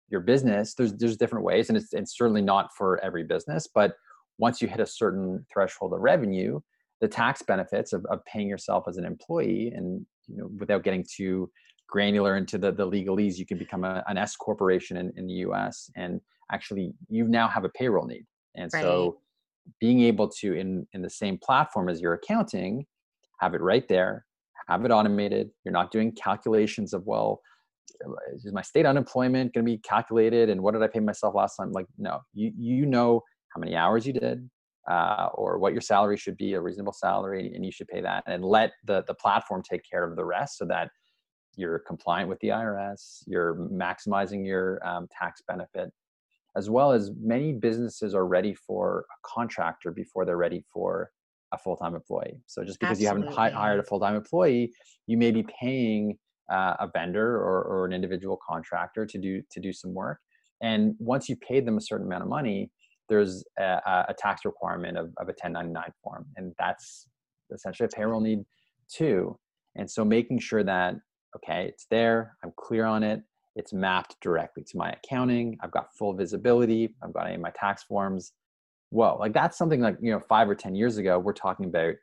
[0.10, 3.94] your business there's there's different ways and it's, it's certainly not for every business but
[4.38, 6.60] once you hit a certain threshold of revenue
[7.02, 11.04] the tax benefits of, of paying yourself as an employee and you know without getting
[11.16, 11.50] too
[11.88, 15.34] granular into the, the legalese you can become a, an s corporation in, in the
[15.34, 16.20] us and
[16.52, 18.82] actually you now have a payroll need and Right.
[18.82, 19.18] so
[19.80, 22.86] being able to in in the same platform as your accounting
[23.40, 24.26] have it right there
[24.68, 27.42] have it automated you're not doing calculations of well
[28.34, 31.56] is my state unemployment going to be calculated and what did i pay myself last
[31.56, 33.22] time like no you you know
[33.54, 34.50] how many hours you did
[34.90, 38.24] uh, or what your salary should be a reasonable salary and you should pay that
[38.28, 40.90] and let the the platform take care of the rest so that
[41.58, 45.92] you're compliant with the irs you're maximizing your um, tax benefit
[46.56, 51.12] as well as many businesses are ready for a contractor before they're ready for
[51.52, 52.40] a full-time employee.
[52.48, 53.22] So just because Absolutely.
[53.22, 54.74] you haven't hi- hired a full-time employee
[55.08, 56.18] you may be paying
[56.52, 60.20] uh, a vendor or, or an individual contractor to do to do some work.
[60.62, 62.72] And once you paid them a certain amount of money
[63.08, 67.08] there's a, a tax requirement of, of a 1099 form and that's
[67.54, 68.40] essentially a payroll need
[68.92, 69.38] too.
[69.76, 70.96] And so making sure that
[71.36, 73.22] okay it's there i'm clear on it
[73.56, 77.52] it's mapped directly to my accounting i've got full visibility i've got any of my
[77.52, 78.34] tax forms.
[78.92, 81.96] Whoa like that's something like you know five or ten years ago we're talking about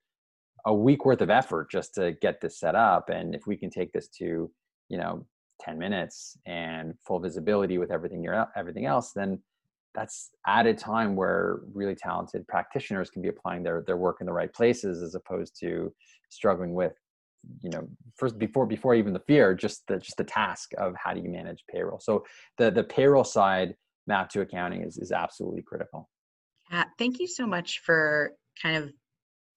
[0.66, 3.71] a week worth of effort just to get this set up and if we can
[3.71, 4.51] take this to
[4.88, 5.25] you know
[5.61, 9.40] 10 minutes and full visibility with everything you're everything else then
[9.95, 14.33] that's added time where really talented practitioners can be applying their their work in the
[14.33, 15.92] right places as opposed to
[16.31, 16.92] struggling with
[17.61, 21.12] you know first before before even the fear just the just the task of how
[21.12, 22.00] do you manage payroll.
[22.00, 22.24] So
[22.59, 23.74] the the payroll side
[24.07, 26.09] map to accounting is is absolutely critical.
[26.70, 28.92] Yeah thank you so much for kind of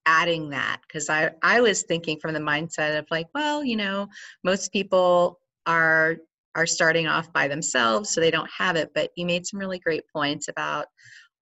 [0.08, 4.08] adding that because i i was thinking from the mindset of like well you know
[4.44, 6.18] most people are
[6.54, 9.80] are starting off by themselves so they don't have it but you made some really
[9.80, 10.86] great points about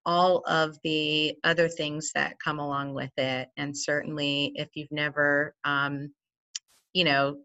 [0.05, 3.49] all of the other things that come along with it.
[3.57, 6.11] And certainly if you've never um,
[6.93, 7.37] you know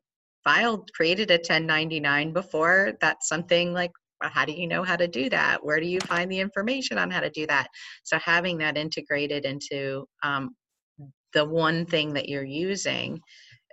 [0.45, 5.29] filed created a 1099 before that's something like how do you know how to do
[5.31, 7.69] that where do you find the information on how to do that
[8.03, 10.55] so having that integrated into um,
[11.35, 13.21] the one thing that you're using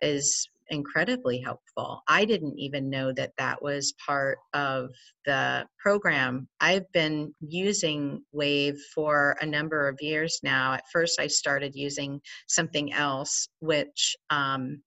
[0.02, 2.02] is incredibly helpful.
[2.08, 4.90] I didn't even know that that was part of
[5.26, 6.48] the program.
[6.60, 10.74] I've been using Wave for a number of years now.
[10.74, 14.82] At first, I started using something else, which um,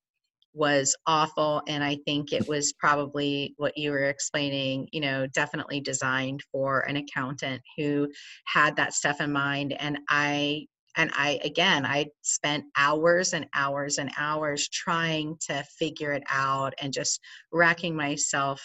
[0.59, 1.63] was awful.
[1.69, 6.81] And I think it was probably what you were explaining, you know, definitely designed for
[6.81, 8.09] an accountant who
[8.47, 9.75] had that stuff in mind.
[9.79, 10.67] And I
[10.97, 16.73] and i again i spent hours and hours and hours trying to figure it out
[16.81, 17.21] and just
[17.53, 18.63] racking myself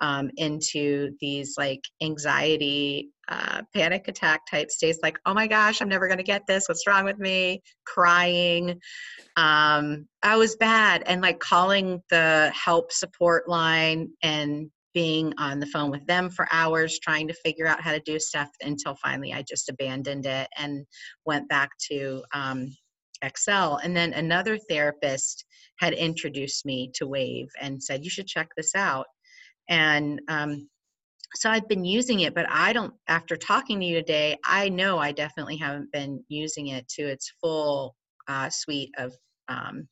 [0.00, 5.88] um, into these like anxiety uh, panic attack type states like oh my gosh i'm
[5.88, 8.80] never going to get this what's wrong with me crying
[9.36, 15.66] um, i was bad and like calling the help support line and being on the
[15.66, 19.32] phone with them for hours trying to figure out how to do stuff until finally
[19.32, 20.86] I just abandoned it and
[21.26, 22.68] went back to um,
[23.22, 23.76] Excel.
[23.82, 25.44] And then another therapist
[25.78, 29.06] had introduced me to Wave and said, You should check this out.
[29.68, 30.68] And um,
[31.34, 34.98] so I've been using it, but I don't, after talking to you today, I know
[34.98, 37.96] I definitely haven't been using it to its full
[38.28, 39.14] uh, suite of,
[39.48, 39.88] um,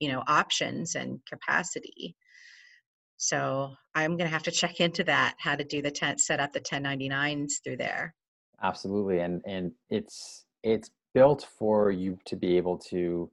[0.00, 2.16] you know, options and capacity.
[3.16, 6.40] So I'm going to have to check into that, how to do the 10, set
[6.40, 8.14] up the 1099s through there.
[8.62, 9.20] Absolutely.
[9.20, 13.30] And, and it's, it's built for you to be able to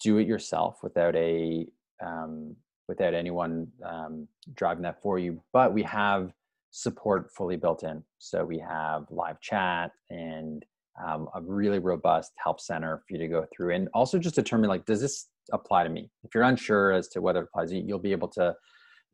[0.00, 1.66] do it yourself without a,
[2.04, 2.56] um,
[2.88, 5.42] without anyone um, driving that for you.
[5.52, 6.32] But we have
[6.76, 8.02] support fully built in.
[8.18, 10.64] So we have live chat and
[11.06, 14.68] um, a really robust help center for you to go through and also just determine
[14.68, 16.10] like, does this apply to me?
[16.24, 18.56] If you're unsure as to whether it applies, you'll be able to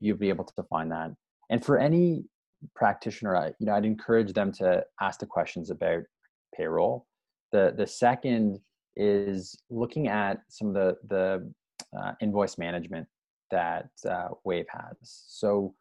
[0.01, 1.11] you'll be able to find that.
[1.51, 2.25] And for any
[2.75, 6.03] practitioner, I, you know, I'd encourage them to ask the questions about
[6.57, 7.07] payroll.
[7.53, 8.59] The the second
[8.97, 11.53] is looking at some of the the
[11.99, 13.07] uh, invoice management
[13.51, 14.97] that uh, Wave has.
[15.03, 15.75] So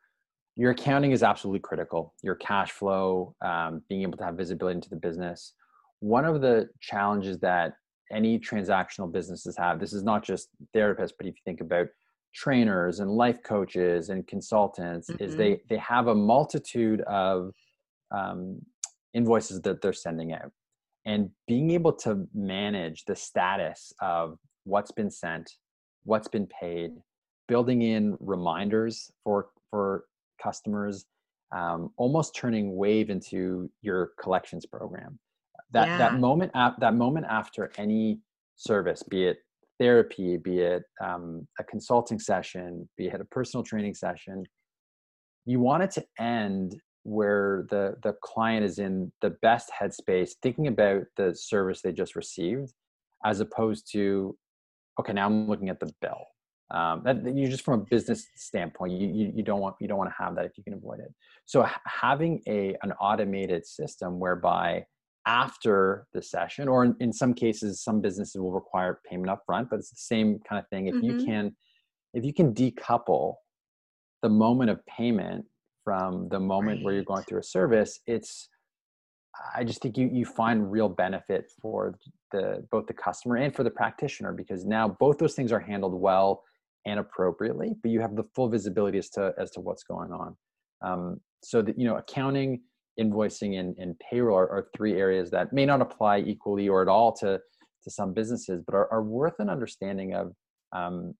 [0.59, 2.13] your accounting is absolutely critical.
[2.21, 5.53] Your cash flow, um, being able to have visibility into the business.
[6.01, 7.75] One of the challenges that
[8.11, 11.87] any transactional businesses have, this is not just therapists, but if you think about
[12.35, 15.23] trainers and life coaches and consultants mm-hmm.
[15.23, 17.53] is they they have a multitude of
[18.11, 18.59] um,
[19.13, 20.51] invoices that they're sending out
[21.05, 25.49] and being able to manage the status of what's been sent
[26.03, 26.91] what's been paid
[27.47, 30.03] building in reminders for for
[30.41, 31.05] customers
[31.51, 35.17] um, almost turning wave into your collections program
[35.71, 35.97] that yeah.
[35.97, 38.19] that moment that moment after any
[38.55, 39.37] service be it
[39.79, 44.43] therapy, be it um, a consulting session, be it a personal training session,
[45.45, 50.67] you want it to end where the the client is in the best headspace thinking
[50.67, 52.73] about the service they just received
[53.25, 54.35] as opposed to
[54.99, 56.25] okay now i'm looking at the bill
[56.71, 59.97] um, that you just from a business standpoint you, you, you don't want you don't
[59.97, 61.13] want to have that if you can avoid it
[61.45, 64.83] so having a an automated system whereby
[65.25, 69.69] after the session or in, in, some cases some businesses will require payment up front
[69.69, 71.19] but it's the same kind of thing if mm-hmm.
[71.19, 71.55] you can
[72.13, 73.35] if you can decouple
[74.21, 75.45] the moment of payment
[75.83, 76.85] from the moment right.
[76.85, 78.49] where you're going through a service it's
[79.55, 81.95] i just think you you find real benefit for
[82.31, 85.93] the both the customer and for the practitioner because now both those things are handled
[85.93, 86.43] well
[86.89, 90.35] and appropriately but you have the full visibility as to as to what's going on.
[90.81, 92.61] Um, so that you know accounting
[92.99, 96.89] invoicing and, and payroll are, are, three areas that may not apply equally or at
[96.89, 97.39] all to
[97.83, 100.33] to some businesses but are, are worth an understanding of
[100.73, 101.13] um,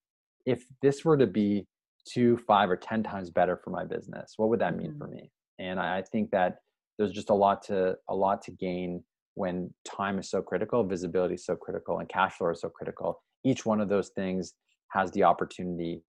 [0.46, 1.66] if this were to be
[2.14, 5.00] two five or ten times better for my business what would that mean mm-hmm.
[5.00, 5.32] for me?
[5.60, 6.58] And I, I think that
[6.98, 9.04] there's just a lot to a lot to gain
[9.36, 13.22] when time is so critical visibility is so critical and cash flow is so critical.
[13.46, 14.54] Each one of those things
[14.90, 16.02] has the opportunity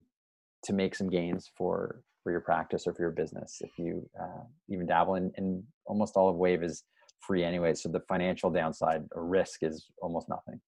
[0.63, 4.43] to make some gains for for your practice or for your business if you uh,
[4.69, 6.83] even dabble in, in almost all of wave is
[7.19, 10.59] free anyway so the financial downside or risk is almost nothing.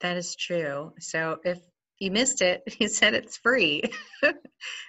[0.00, 0.92] That is true.
[1.00, 1.58] So if
[1.98, 3.82] you missed it he said it's free.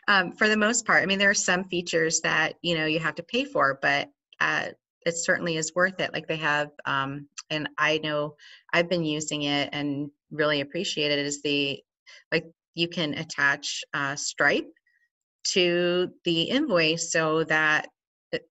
[0.07, 2.99] Um, for the most part i mean there are some features that you know you
[2.99, 4.09] have to pay for but
[4.39, 4.67] uh,
[5.05, 6.13] it certainly is worth it.
[6.13, 8.35] Like they have um, and i know
[8.73, 11.81] i've been using it and really appreciate it is the
[12.31, 12.45] like
[12.75, 14.69] you can attach uh, stripe
[15.45, 17.87] to the invoice so that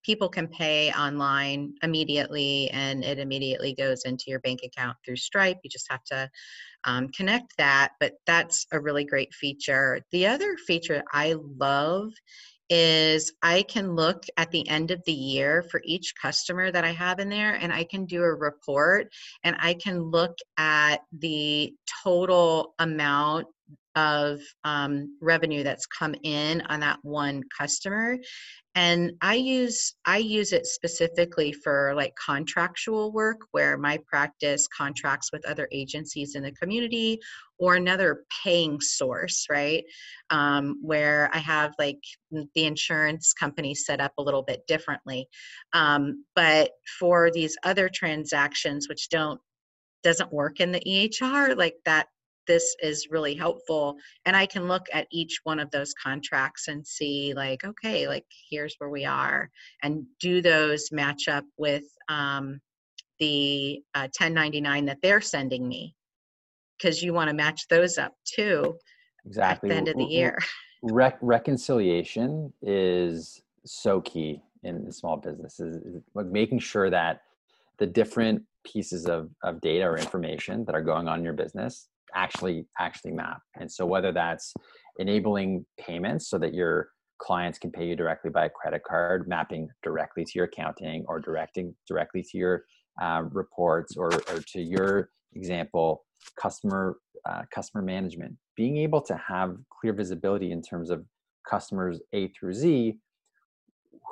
[0.02, 5.58] people can pay online immediately and it immediately goes into your bank account through stripe.
[5.62, 6.30] You just have to
[6.84, 10.00] um, connect that but that's a really great feature.
[10.10, 12.12] The other feature i love
[12.70, 16.92] is i can look at the end of the year for each customer that i
[16.92, 19.12] have in there and i can do a report
[19.42, 23.46] and i can look at the total amount
[23.96, 28.18] of um, revenue that's come in on that one customer
[28.74, 35.30] and i use i use it specifically for like contractual work where my practice contracts
[35.32, 37.20] with other agencies in the community
[37.58, 39.84] or another paying source right?
[40.30, 42.00] Um, where i have like
[42.32, 45.28] the insurance company set up a little bit differently.
[45.72, 49.40] Um, but for these other transactions which don't
[50.02, 52.08] doesn't work in the ehr like that
[52.46, 56.86] this is really helpful and i can look at each one of those contracts and
[56.86, 59.50] see like okay like here's where we are
[59.82, 62.60] and do those match up with um,
[63.18, 65.94] the uh, 1099 that they're sending me?
[66.78, 68.76] Because you want to match those up too
[69.24, 69.70] exactly.
[69.70, 70.38] at the end of the year.
[70.82, 77.22] Re- reconciliation is so key in small businesses like making sure that
[77.78, 81.88] the different pieces of, of data or information that are going on in your business
[82.14, 83.40] actually actually map.
[83.58, 84.52] And so whether that's
[84.98, 86.88] enabling payments so that your
[87.18, 91.20] clients can pay you directly by a credit card mapping directly to your accounting or
[91.20, 92.64] directing directly to your
[93.00, 96.04] uh, reports or, or to your example
[96.40, 96.96] customer
[97.28, 98.36] uh, customer management.
[98.56, 101.04] Being able to have clear visibility in terms of
[101.48, 102.98] customers a through z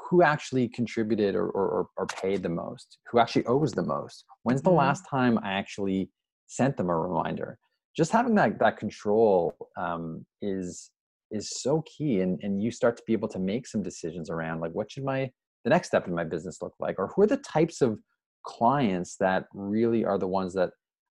[0.08, 4.24] who actually contributed or, or, or paid the most who actually owes the most.
[4.42, 4.78] When's the mm-hmm.
[4.78, 6.10] last time i actually
[6.46, 7.58] sent them a reminder
[7.96, 10.90] just having that that control um, is
[11.30, 14.60] is so key and and you start to be able to make some decisions around
[14.60, 15.30] like what should my
[15.64, 16.98] the next step in my business look like?
[16.98, 17.98] Or who are the types of
[18.44, 20.70] clients that really are the ones that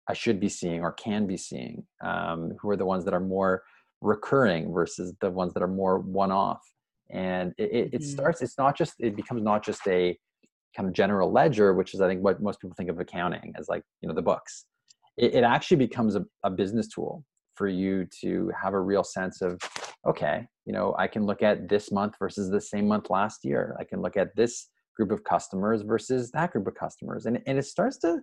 [0.08, 1.84] i should be seeing or can be seeing?
[2.04, 3.64] Um, who are the ones that are more
[4.02, 6.62] recurring versus the ones that are more one-off?
[7.12, 8.10] And it, it, it mm-hmm.
[8.10, 10.18] starts it's not just it becomes not just a
[10.76, 13.68] kind of general ledger which is i think what most people think of accounting as
[13.68, 14.66] like you know the books
[15.20, 17.24] it, it actually becomes a, a business tool
[17.56, 19.60] for you to have a real sense of
[20.08, 23.76] okay you know i can look at this month versus the same month last year.
[23.80, 27.26] I can look at this group of customers versus that group of customers.
[27.26, 28.20] And, and it starts to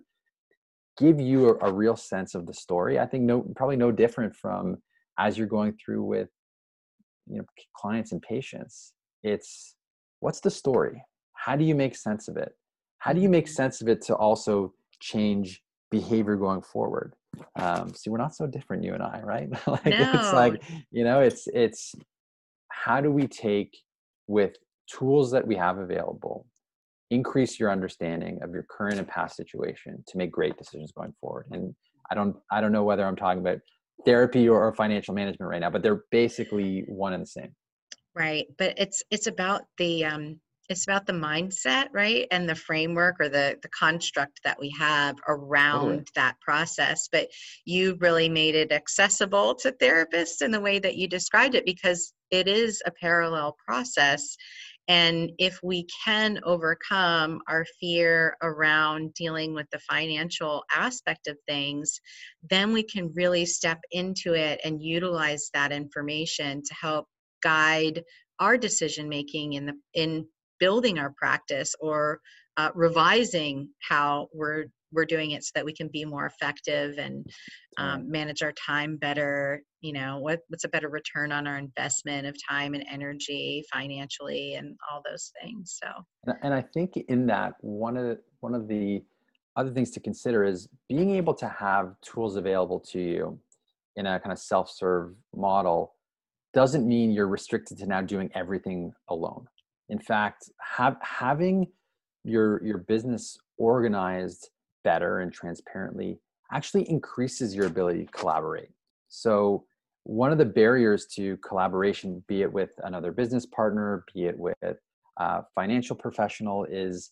[0.99, 2.99] give you a, a real sense of the story.
[2.99, 4.77] I think no probably no different from
[5.17, 6.29] as you're going through with
[7.27, 7.45] you know
[7.75, 8.93] clients and patients.
[9.23, 9.75] It's
[10.19, 11.01] what's the story?
[11.33, 12.51] How do you make sense of it?
[12.99, 13.53] How do you make mm-hmm.
[13.53, 17.13] sense of it to also change behavior going forward.
[17.55, 19.49] Um see we're not so different you and i right?
[19.67, 20.11] Like no.
[20.13, 20.61] it's like
[20.91, 21.93] you know it's it's
[22.69, 23.77] how do we take
[24.27, 24.55] with
[24.89, 26.45] tools that we have available
[27.09, 31.45] increase your understanding of your current and past situation to make great decisions going forward?
[31.51, 31.75] And
[32.09, 33.59] i don't i don't know whether i'm talking about
[34.05, 37.53] therapy or, or financial management right now but they're basically one and the same.
[38.15, 40.39] Right but it's it's about the um
[40.69, 45.15] it's about the mindset right and the framework or the the construct that we have
[45.27, 46.05] around totally.
[46.15, 47.27] that process but
[47.65, 52.13] you really made it accessible to therapists in the way that you described it because
[52.31, 54.35] it is a parallel process
[54.89, 61.99] and if we can overcome our fear around dealing with the financial aspect of things,
[62.49, 67.05] then we can really step into it and utilize that information to help
[67.43, 68.01] guide
[68.39, 70.25] our decision making in the in
[70.59, 72.19] building our practice or
[72.57, 77.25] uh, revising how we're we're doing it so that we can be more effective and
[77.77, 82.25] um, manage our time better you know what, what's a better return on our investment
[82.25, 86.33] of time and energy financially and all those things so.
[86.41, 89.03] And i think in that one of the, one of the
[89.55, 93.39] other things to consider is being able to have tools available to you
[93.95, 95.93] in a kind of self-serve model
[96.53, 99.47] doesn't mean you're restricted to now doing everything alone
[99.89, 101.67] in fact have, having
[102.23, 104.49] your your business organized
[104.83, 106.19] better and transparently
[106.51, 108.69] actually increases your ability to collaborate.
[109.09, 109.65] So
[110.03, 114.55] one of the barriers to collaboration be it with another business partner be it with
[115.17, 117.11] a financial professional is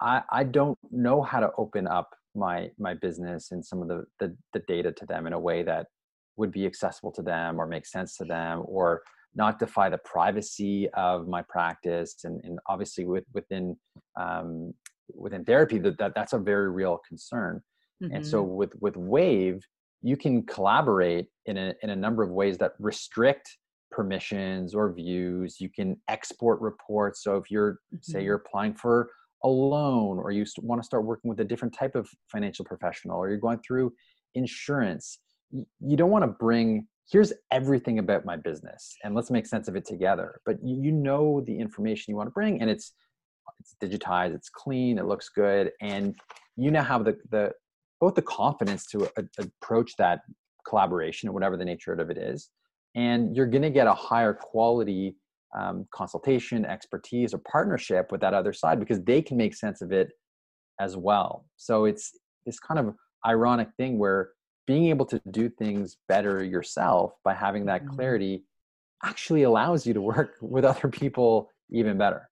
[0.00, 4.04] I, I don't know how to open up my my business and some of the,
[4.20, 5.86] the the data to them in a way that
[6.36, 9.02] would be accessible to them or make sense to them or
[9.34, 13.76] not defy the privacy of my practice and, and obviously with, within
[14.18, 14.72] um,
[15.14, 17.60] within therapy that, that that's a very real concern
[18.02, 18.14] mm-hmm.
[18.14, 18.54] and so mm-hmm.
[18.54, 19.62] with with wave
[20.02, 23.58] you can collaborate in a, in a number of ways that restrict
[23.90, 27.96] permissions or views you can export reports so if you're mm-hmm.
[28.00, 29.10] say you're applying for
[29.44, 33.18] a loan or you want to start working with a different type of financial professional
[33.18, 33.92] or you're going through
[34.34, 35.18] insurance
[35.52, 39.76] you don't want to bring here's everything about my business and let's make sense of
[39.76, 40.40] it together.
[40.46, 42.92] But you know the information you want to bring and it's
[43.60, 46.14] it's digitized it's clean it looks good and
[46.56, 47.52] you now have the the
[48.00, 50.20] both the confidence to a, approach that
[50.66, 52.48] collaboration or whatever the nature of it is
[52.94, 55.14] and you're going to get a higher quality
[55.56, 59.92] um, consultation expertise or partnership with that other side because they can make sense of
[59.92, 60.10] it
[60.80, 61.46] as well.
[61.56, 62.12] So it's
[62.44, 62.94] this kind of
[63.26, 64.30] ironic thing where
[64.66, 67.94] being able to do things better yourself by having that mm-hmm.
[67.94, 68.44] clarity
[69.02, 72.28] actually allows you to work with other people even better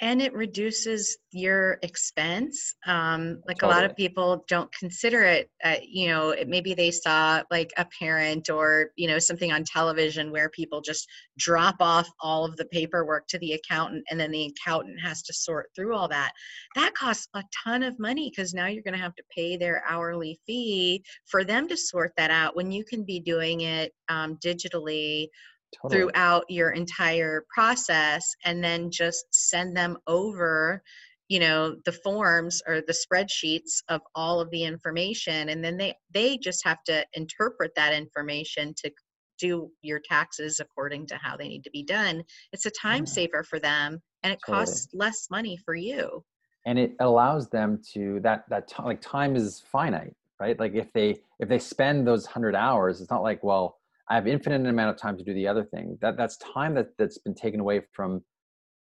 [0.00, 3.72] and it reduces your expense um, like totally.
[3.72, 7.86] a lot of people don't consider it uh, you know maybe they saw like a
[7.98, 12.64] parent or you know something on television where people just drop off all of the
[12.66, 16.32] paperwork to the accountant and then the accountant has to sort through all that
[16.74, 19.82] that costs a ton of money because now you're going to have to pay their
[19.88, 24.36] hourly fee for them to sort that out when you can be doing it um,
[24.44, 25.28] digitally
[25.74, 26.02] totally.
[26.02, 30.82] throughout your entire process and then just send them over
[31.28, 35.94] you know the forms or the spreadsheets of all of the information and then they
[36.12, 38.90] they just have to interpret that information to
[39.38, 43.12] do your taxes according to how they need to be done it's a time yeah.
[43.12, 44.64] saver for them and it totally.
[44.64, 46.24] costs less money for you
[46.66, 50.92] and it allows them to that that t- like time is finite right like if
[50.92, 53.77] they if they spend those 100 hours it's not like well
[54.10, 55.98] I have infinite amount of time to do the other thing.
[56.00, 58.22] That that's time that that's been taken away from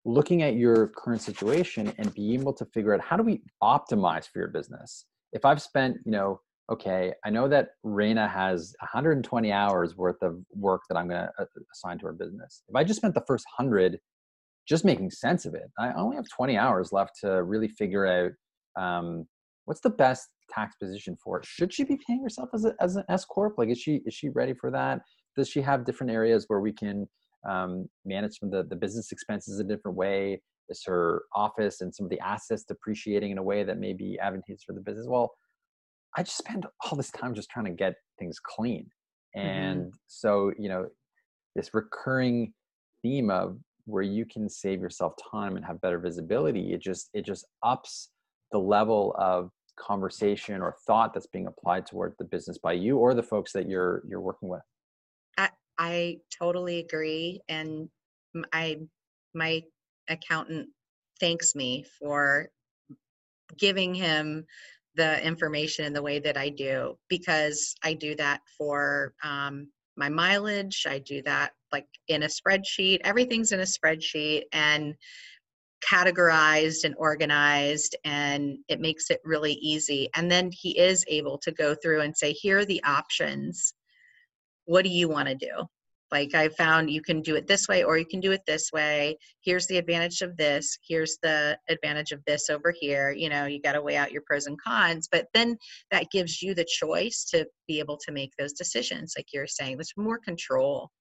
[0.06, 4.28] looking at your current situation and being able to figure out how do we optimize
[4.30, 5.06] for your business.
[5.34, 10.38] If I've spent, you know, okay, I know that Reina has 120 hours worth of
[10.52, 12.64] work that I'm going to uh, assign to her business.
[12.70, 14.00] If I just spent the first 100
[14.68, 18.32] just making sense of it, I only have 20 hours left to really figure out
[18.82, 19.26] um,
[19.66, 21.46] what's the best tax position for it.
[21.46, 23.56] Should she be paying herself as, a, as an S corp?
[23.58, 25.02] Like, is she is she ready for that?
[25.36, 27.08] Does she have different areas where we can
[27.48, 30.42] um, manage some of the, the business expenses a different way?
[30.70, 34.18] Is her office and some of the assets depreciating in a way that may be
[34.20, 35.08] advantageous for the business?
[35.08, 35.32] Well,
[36.18, 38.88] I just spend all this time just trying to get things clean.
[39.38, 39.48] Mm-hmm.
[39.48, 39.96] And mm-hmm.
[40.08, 40.88] so, you know,
[41.56, 42.54] this recurring
[43.02, 47.26] theme of where you can save yourself time and have better visibility, it just it
[47.26, 48.10] just ups
[48.52, 53.14] the level of conversation or thought that's being applied toward the business by you or
[53.14, 54.62] the folks that you're you're working with?
[55.38, 57.90] I, I totally agree and
[58.52, 58.78] i
[59.34, 59.62] my
[60.10, 60.70] accountant
[61.20, 62.50] thanks me for
[63.58, 64.46] giving him
[64.96, 69.68] the information in the way that i do because i do that for um,
[69.98, 74.96] my mileage i do that like in a spreadsheet everything's in a spreadsheet and
[75.86, 80.10] categorized and organized and it makes it really easy.
[80.16, 83.74] And then he is able to go through and say here are the options.
[84.66, 85.66] What do you want to do?
[86.12, 88.72] Like i found you can do it this way or you can do it this
[88.72, 89.18] way.
[89.42, 90.78] Here's the advantage of this.
[90.88, 93.12] Here's the advantage of this over here.
[93.12, 95.08] You know you got to weigh out your pros and cons.
[95.12, 95.58] But then
[95.92, 99.78] that gives you the choice to be able to make those decisions like you're saying.
[99.78, 100.92] There's more control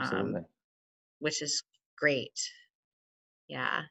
[0.00, 0.40] absolutely.
[0.40, 0.46] um,
[1.20, 1.62] which is
[1.98, 2.38] great
[3.48, 3.82] yeah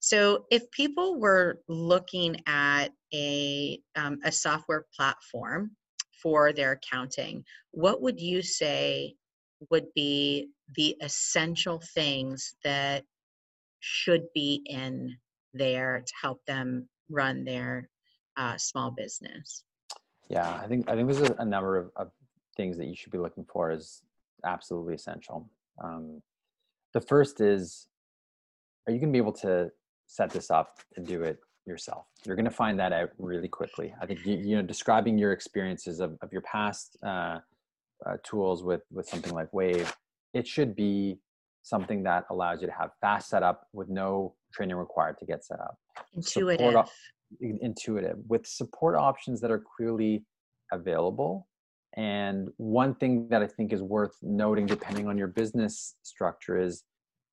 [0.00, 5.72] so if people were looking at a, um, a software platform
[6.22, 9.14] for their accounting, what would you say
[9.70, 13.04] would be the essential things that
[13.80, 15.16] should be in
[15.54, 17.88] there to help them run their
[18.36, 19.64] uh, small business?
[20.28, 22.10] Yeah, I think I think there's a, number of, of,
[22.54, 24.02] things that you should be looking for is
[24.44, 25.48] absolutely essential.
[25.82, 26.20] Um,
[26.92, 27.87] the first is,
[28.88, 29.70] are you going to be able to
[30.06, 32.06] set this up and do it yourself.
[32.24, 33.94] You're going to find that out really quickly.
[34.00, 37.38] I think you, you know describing your experiences of, of your past uh,
[38.06, 39.94] uh, tools with with something like Wave,
[40.32, 41.18] it should be
[41.62, 45.60] something that allows you to have fast setup with no training required to get set
[45.60, 45.76] up.
[46.16, 46.88] Intuitive.
[47.40, 50.24] Intuitive with support options that are clearly
[50.72, 51.46] available.
[51.96, 56.84] And one thing that I think is worth noting, depending on your business structure, is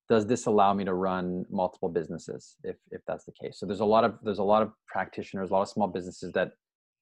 [0.08, 3.58] does this allow me to run multiple businesses if if that's the case?
[3.58, 6.32] So there's a lot of there's a lot of practitioners a lot of small businesses
[6.32, 6.52] that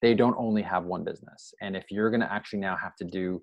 [0.02, 1.54] they don't only have one business.
[1.62, 3.42] And if you're going to actually now have to do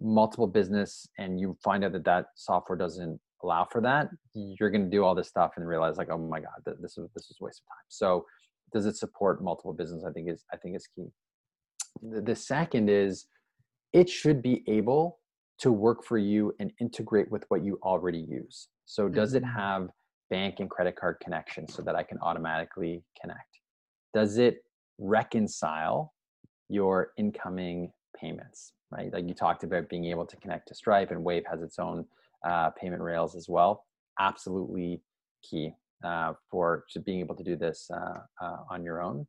[0.00, 4.84] multiple business and you find out that that software doesn't allow for that you're going
[4.84, 7.36] to do all this stuff and realize like oh my god this is this is
[7.40, 7.86] waste of time.
[7.88, 8.24] So
[8.72, 10.04] does it support multiple business?
[10.06, 11.08] I think is i think is key.
[12.02, 13.26] The, the second is
[13.92, 15.20] it should be able
[15.58, 19.58] to work for you and integrate with what you already use so does it mm-hmm.
[19.58, 19.88] have
[20.30, 23.60] bank and credit card connections so that I can automatically connect?
[24.12, 24.64] Does it
[24.98, 26.12] reconcile
[26.68, 29.12] your incoming payments, right?
[29.12, 32.06] Like you talked about being able to connect to Stripe and Wave has its own
[32.46, 33.84] uh, payment rails as well.
[34.18, 35.00] Absolutely
[35.42, 35.72] key
[36.04, 39.26] uh, for to being able to do this uh, uh, on your own.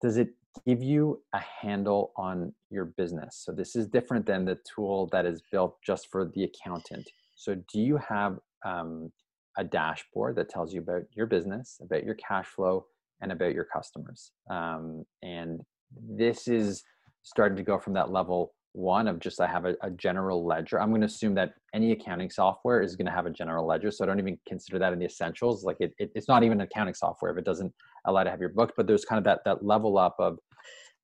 [0.00, 0.30] Does it
[0.66, 3.42] give you a handle on your business?
[3.44, 7.56] So this is different than the tool that is built just for the accountant so,
[7.72, 9.12] do you have um,
[9.58, 12.86] a dashboard that tells you about your business, about your cash flow,
[13.20, 14.32] and about your customers?
[14.50, 15.60] Um, and
[15.92, 16.82] this is
[17.22, 20.80] starting to go from that level one of just I have a, a general ledger.
[20.80, 23.90] I'm going to assume that any accounting software is going to have a general ledger.
[23.90, 25.64] So I don't even consider that in the essentials.
[25.64, 27.72] Like it, it, it's not even accounting software if it doesn't
[28.06, 28.72] allow to have your book.
[28.76, 30.38] But there's kind of that that level up of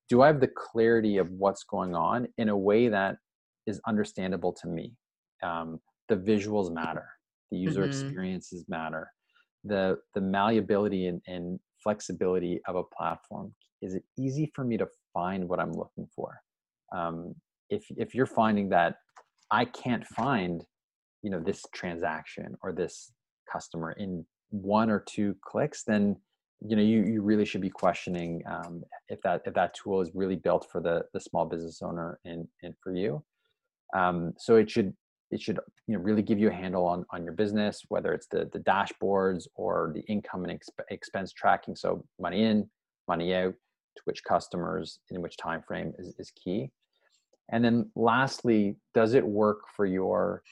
[0.09, 3.17] do I have the clarity of what's going on in a way that
[3.67, 4.93] is understandable to me?
[5.43, 7.07] Um, the visuals matter
[7.51, 7.91] the user mm-hmm.
[7.91, 9.11] experiences matter
[9.65, 14.87] the the malleability and, and flexibility of a platform is it easy for me to
[15.15, 16.41] find what i'm looking for
[16.95, 17.35] um,
[17.71, 18.97] if if you're finding that
[19.51, 20.65] i can't find
[21.23, 23.13] you know this transaction or this
[23.51, 26.17] customer in one or two clicks then
[26.67, 30.11] you know you, you really should be questioning um, if that if that tool is
[30.15, 33.23] really built for the the small business owner and and for you.
[33.97, 34.95] Um, so it should
[35.31, 38.27] it should you know really give you a handle on on your business whether it's
[38.31, 41.77] the the dashboards or the income and exp- expense tracking.
[41.77, 42.69] So money in
[43.09, 43.55] money out
[43.97, 46.71] to which customers in which time frame is, is key
[47.51, 50.43] and then lastly does it work for your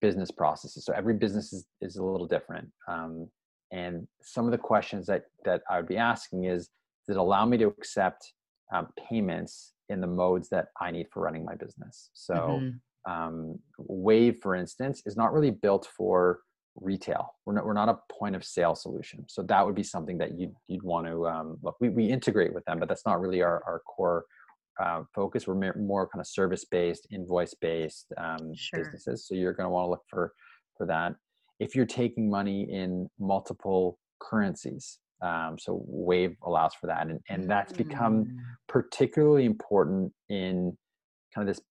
[0.00, 3.28] business processes so every business is, is a little different um,
[3.70, 6.70] and some of the questions that that i would be asking is
[7.06, 8.32] does it allow me to accept
[8.74, 12.68] um, payments in the modes that i need for running my business so mm-hmm
[13.08, 16.40] um, Wave, for instance, is not really built for
[16.76, 17.34] retail.
[17.44, 19.24] We're not, we're not a point of sale solution.
[19.28, 21.76] So that would be something that you'd, you'd want to um, look.
[21.80, 24.24] We, we integrate with them, but that's not really our, our core
[24.80, 25.46] uh, focus.
[25.46, 28.80] We're more kind of service based, invoice based um, sure.
[28.80, 29.26] businesses.
[29.26, 30.32] So you're going to want to look for
[30.76, 31.14] for that.
[31.60, 37.48] If you're taking money in multiple currencies, um, so Wave allows for that, and and
[37.48, 38.36] that's become mm.
[38.68, 40.76] particularly important in
[41.34, 41.62] kind of this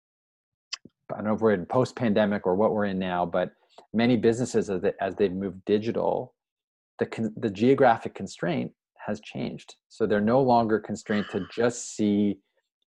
[1.12, 3.52] I don't know if we're in post pandemic or what we're in now, but
[3.94, 6.34] many businesses as, they, as they've moved digital,
[7.00, 8.72] the, con- the geographic constraint
[9.06, 9.76] has changed.
[9.90, 12.38] So they're no longer constrained to just see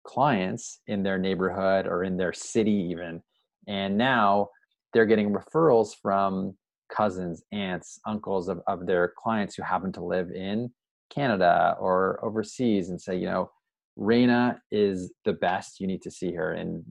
[0.06, 3.22] clients in their neighborhood or in their city, even.
[3.68, 4.48] And now
[4.92, 6.56] they're getting referrals from
[6.88, 10.70] cousins, aunts, uncles of, of their clients who happen to live in
[11.10, 13.50] Canada or overseas and say, you know,
[13.96, 15.80] Reina is the best.
[15.80, 16.52] You need to see her.
[16.52, 16.84] And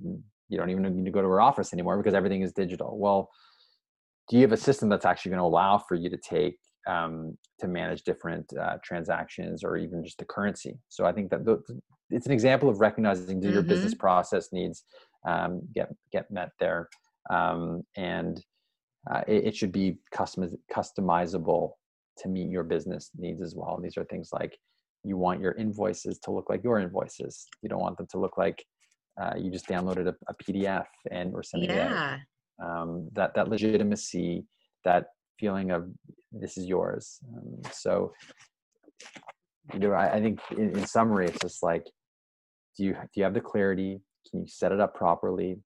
[0.50, 2.98] you don't even need to go to her office anymore because everything is digital.
[2.98, 3.30] Well,
[4.30, 6.58] do you have a system that's actually going to allow for you to take
[6.88, 10.78] um, to manage different uh, transactions or even just the currency?
[10.90, 11.62] So I think that the,
[12.10, 13.70] it's an example of recognizing do your mm-hmm.
[13.70, 14.84] business process needs
[15.28, 16.90] um, get get met there.
[17.30, 18.44] um, and
[19.10, 21.72] uh, it, it, should be custom customizable
[22.18, 23.76] to meet your business needs as well.
[23.76, 24.58] And these are things like
[25.04, 27.46] you want your invoices to look like your invoices.
[27.62, 28.64] You don't want them to look like
[29.22, 32.16] uh, you just downloaded a, a, PDF and we're sending yeah.
[32.16, 32.22] it.
[32.64, 34.46] Um, that that legitimacy,
[34.84, 35.08] that
[35.40, 35.90] feeling of
[36.32, 37.20] this is yours.
[37.34, 38.14] Um, so,
[39.74, 41.86] you know, I, I think in, in, summary, it's just like,
[42.78, 44.02] do you do you have the clarity?
[44.30, 45.58] Can you set it up properly?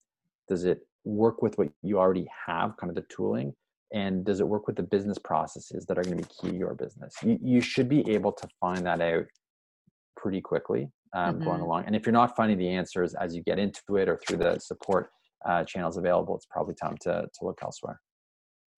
[0.48, 3.54] Does it work with what you already have, kind of the tooling?
[3.94, 6.58] And does it work with the business processes that are going to be key to
[6.58, 7.16] your business?
[7.24, 9.26] You, you should be able to find that out
[10.16, 11.44] pretty quickly um, mm-hmm.
[11.44, 11.86] going along.
[11.88, 14.60] And if you're not finding the answers as you get into it or through the
[14.60, 15.10] support
[15.48, 18.00] uh, channels available, it's probably time to, to look elsewhere.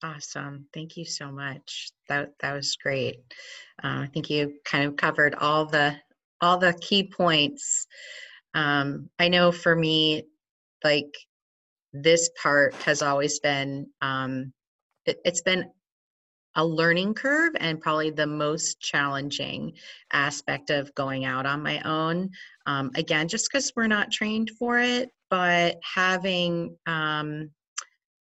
[0.02, 0.66] Awesome.
[0.74, 1.90] Thank you so much.
[2.08, 3.16] That that was great.
[3.82, 5.94] Uh, I think you kind of covered all the
[6.40, 7.86] all the key points.
[8.54, 10.24] Um, I know for me,
[10.82, 11.14] like
[11.92, 14.52] this part has always been um,
[15.06, 15.70] it, it's been
[16.56, 19.72] a learning curve and probably the most challenging
[20.12, 22.28] aspect of going out on my own.
[22.66, 27.50] Um, again, just because we're not trained for it, but having um,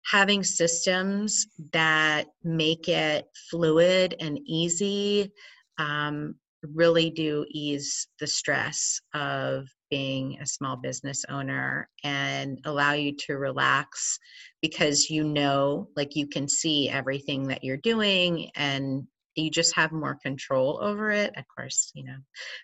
[0.06, 5.32] having systems that make it fluid and easy
[5.78, 6.36] um,
[6.74, 13.38] really do ease the stress of being a small business owner and allow you to
[13.38, 14.18] relax
[14.62, 19.91] because you know like you can see everything that you're doing and you just have
[19.91, 21.38] more control over it.
[21.38, 22.18] Of course you know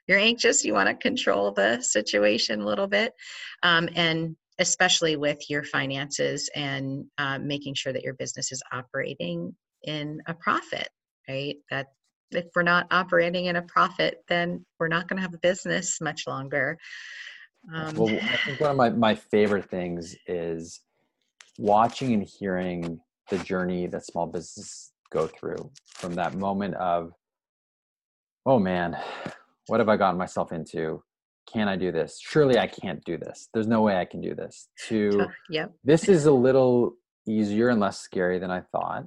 [0.07, 3.13] you're anxious you want to control the situation a little bit
[3.61, 9.55] um, and especially with your finances and uh, making sure that your business is operating
[9.83, 10.87] in a profit
[11.27, 11.87] right that
[12.31, 15.99] if we're not operating in a profit, then we're not going to have a business
[16.01, 16.77] much longer.
[17.73, 20.81] Um, well, I think one of my, my favorite things is
[21.57, 22.99] watching and hearing
[23.29, 27.11] the journey that small businesses go through from that moment of,
[28.45, 28.97] oh man,
[29.67, 31.03] what have I gotten myself into?
[31.51, 32.19] Can I do this?
[32.21, 33.49] Surely I can't do this.
[33.53, 34.69] There's no way I can do this.
[34.87, 35.73] To, yep.
[35.83, 36.93] this is a little
[37.27, 39.05] easier and less scary than I thought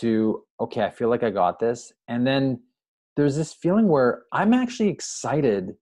[0.00, 2.60] to okay i feel like i got this and then
[3.16, 5.74] there's this feeling where i'm actually excited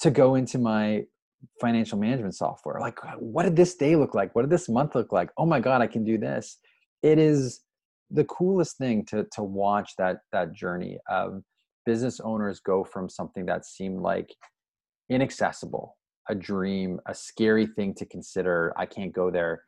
[0.00, 1.02] to go into my
[1.60, 5.12] financial management software like what did this day look like what did this month look
[5.12, 6.58] like oh my god i can do this
[7.02, 7.60] it is
[8.10, 11.42] the coolest thing to to watch that that journey of
[11.86, 14.34] business owners go from something that seemed like
[15.10, 15.96] inaccessible
[16.28, 19.62] a dream a scary thing to consider i can't go there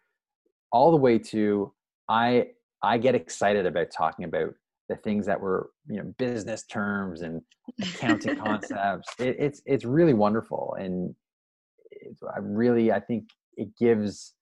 [0.70, 1.72] all the way to
[2.08, 2.46] i
[2.82, 4.54] I get excited about talking about
[4.88, 7.40] the things that were you know business terms and
[7.80, 9.08] accounting concepts.
[9.18, 11.14] It, it's it's really wonderful, and
[12.34, 14.34] I really I think it gives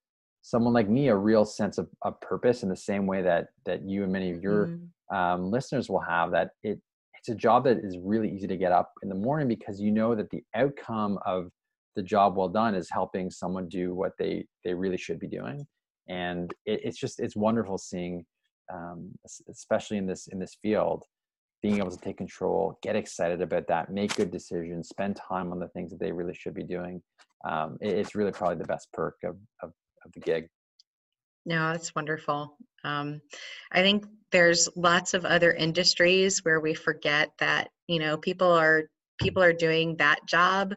[0.43, 3.83] someone like me a real sense of, of purpose in the same way that that
[3.83, 5.15] you and many of your mm.
[5.17, 6.31] um, listeners will have.
[6.31, 6.81] That it
[7.21, 9.91] it's a job that is really easy to get up in the morning because you
[9.91, 11.51] know that the outcome of
[11.95, 15.67] the job well done is helping someone do what they they really should be doing.
[16.09, 18.25] And it, it's just it's wonderful seeing
[18.73, 19.13] um,
[19.51, 21.05] especially in this in this field
[21.61, 25.59] being able to take control get excited about that make good decisions spend time on
[25.59, 27.03] the things that they really should be doing.
[27.47, 29.73] Um, it, it's really probably the best perk of, of,
[30.07, 30.49] of the gig
[31.47, 32.57] no that's wonderful.
[32.83, 33.21] Um,
[33.73, 38.85] i think there's lots of other industries where we forget that you know people are
[39.21, 40.75] people are doing that job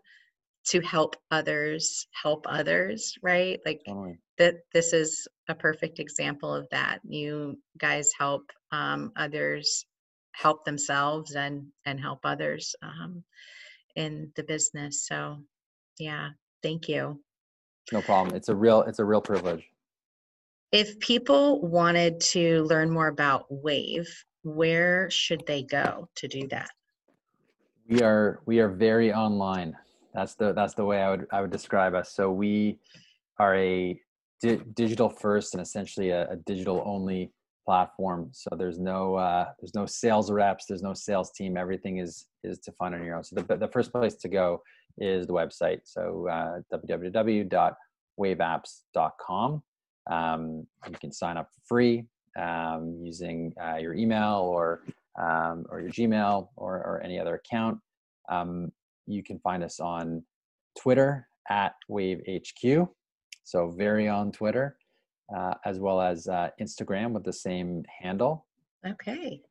[0.66, 3.60] to help others help others right?
[3.66, 4.20] Like totally.
[4.38, 7.00] that this is a perfect example of that.
[7.04, 9.86] You guys help um, others
[10.34, 13.24] help themselves and and help others um,
[13.96, 15.06] in the business.
[15.06, 15.38] So
[16.00, 16.30] yeah
[16.62, 17.20] thank you.
[17.92, 18.36] No problem.
[18.36, 19.64] It's a real it's a real privilege
[20.74, 24.08] if people wanted to learn more about wave
[24.44, 26.70] where should they go to do that
[27.88, 29.76] we are we are very online
[30.14, 32.14] that's the that's the way I would I would describe us.
[32.14, 32.78] So we
[33.40, 34.00] are a
[34.42, 37.32] di- digital first and essentially a, a, digital only
[37.66, 38.30] platform.
[38.32, 41.58] So there's no uh, there's no sales reps, there's no sales team.
[41.58, 43.24] Everything is is to find on your own.
[43.24, 44.62] So the the first place to go
[44.98, 45.80] is the website.
[45.86, 49.64] So uh, www.waveapps.com.
[50.10, 52.06] Um, you can sign up for free
[52.40, 54.82] um, using uh, your email or
[55.20, 57.80] um, or your Gmail or, or any other account.
[58.30, 58.72] Um,
[59.06, 60.24] you can find us on
[60.80, 62.88] Twitter at WaveHQ.
[63.44, 64.78] So very on Twitter,
[65.36, 68.48] uh, as well as uh, Instagram with the same handle.
[68.88, 69.42] Okay.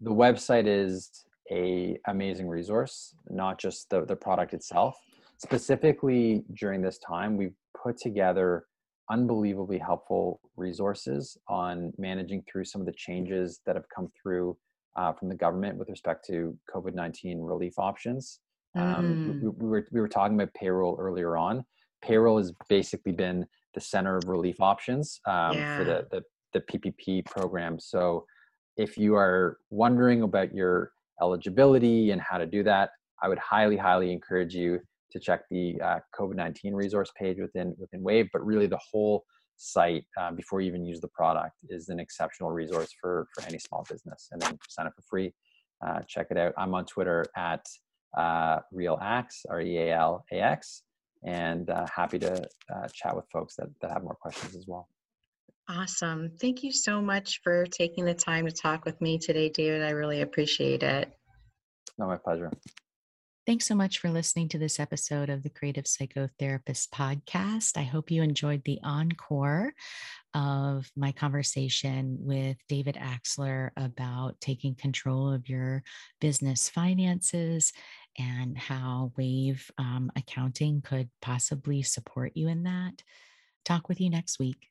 [0.00, 1.10] The website is
[1.50, 4.96] a amazing resource, not just the, the product itself.
[5.38, 8.64] Specifically during this time, we've put together
[9.10, 14.56] unbelievably helpful resources on managing through some of the changes that have come through
[14.96, 18.40] uh, from the government with respect to COVID 19 relief options.
[18.74, 19.40] Um, we, Mm.
[19.58, 21.64] we, were, we were talking about payroll earlier on.
[22.02, 27.24] Payroll has basically been the center of relief options um, for the, the, the PPP
[27.26, 27.78] program.
[27.78, 28.26] So
[28.76, 30.92] if you are wondering about your
[31.22, 32.90] eligibility and how to do that,
[33.22, 34.80] I would highly, highly encourage you
[35.12, 38.28] to check the uh, COVID-19 resource page within within Wave.
[38.32, 39.24] But really, the whole
[39.56, 43.58] site uh, before you even use the product is an exceptional resource for for any
[43.58, 44.28] small business.
[44.32, 45.32] And then sign up for free.
[45.86, 46.54] Uh, check it out.
[46.56, 47.64] I'm on Twitter at
[48.16, 50.82] uh, RealAx, R-E-A-L-A-X,
[51.24, 52.42] and uh, happy to
[52.74, 54.88] uh, chat with folks that, that have more questions as well.
[55.68, 56.30] Awesome.
[56.40, 59.82] Thank you so much for taking the time to talk with me today, David.
[59.82, 61.10] I really appreciate it.
[61.98, 62.50] No, my pleasure.
[63.46, 67.76] Thanks so much for listening to this episode of the Creative Psychotherapist podcast.
[67.76, 69.72] I hope you enjoyed the encore
[70.34, 75.84] of my conversation with David Axler about taking control of your
[76.20, 77.72] business finances
[78.18, 83.00] and how Wave um, Accounting could possibly support you in that.
[83.64, 84.66] Talk with you next week.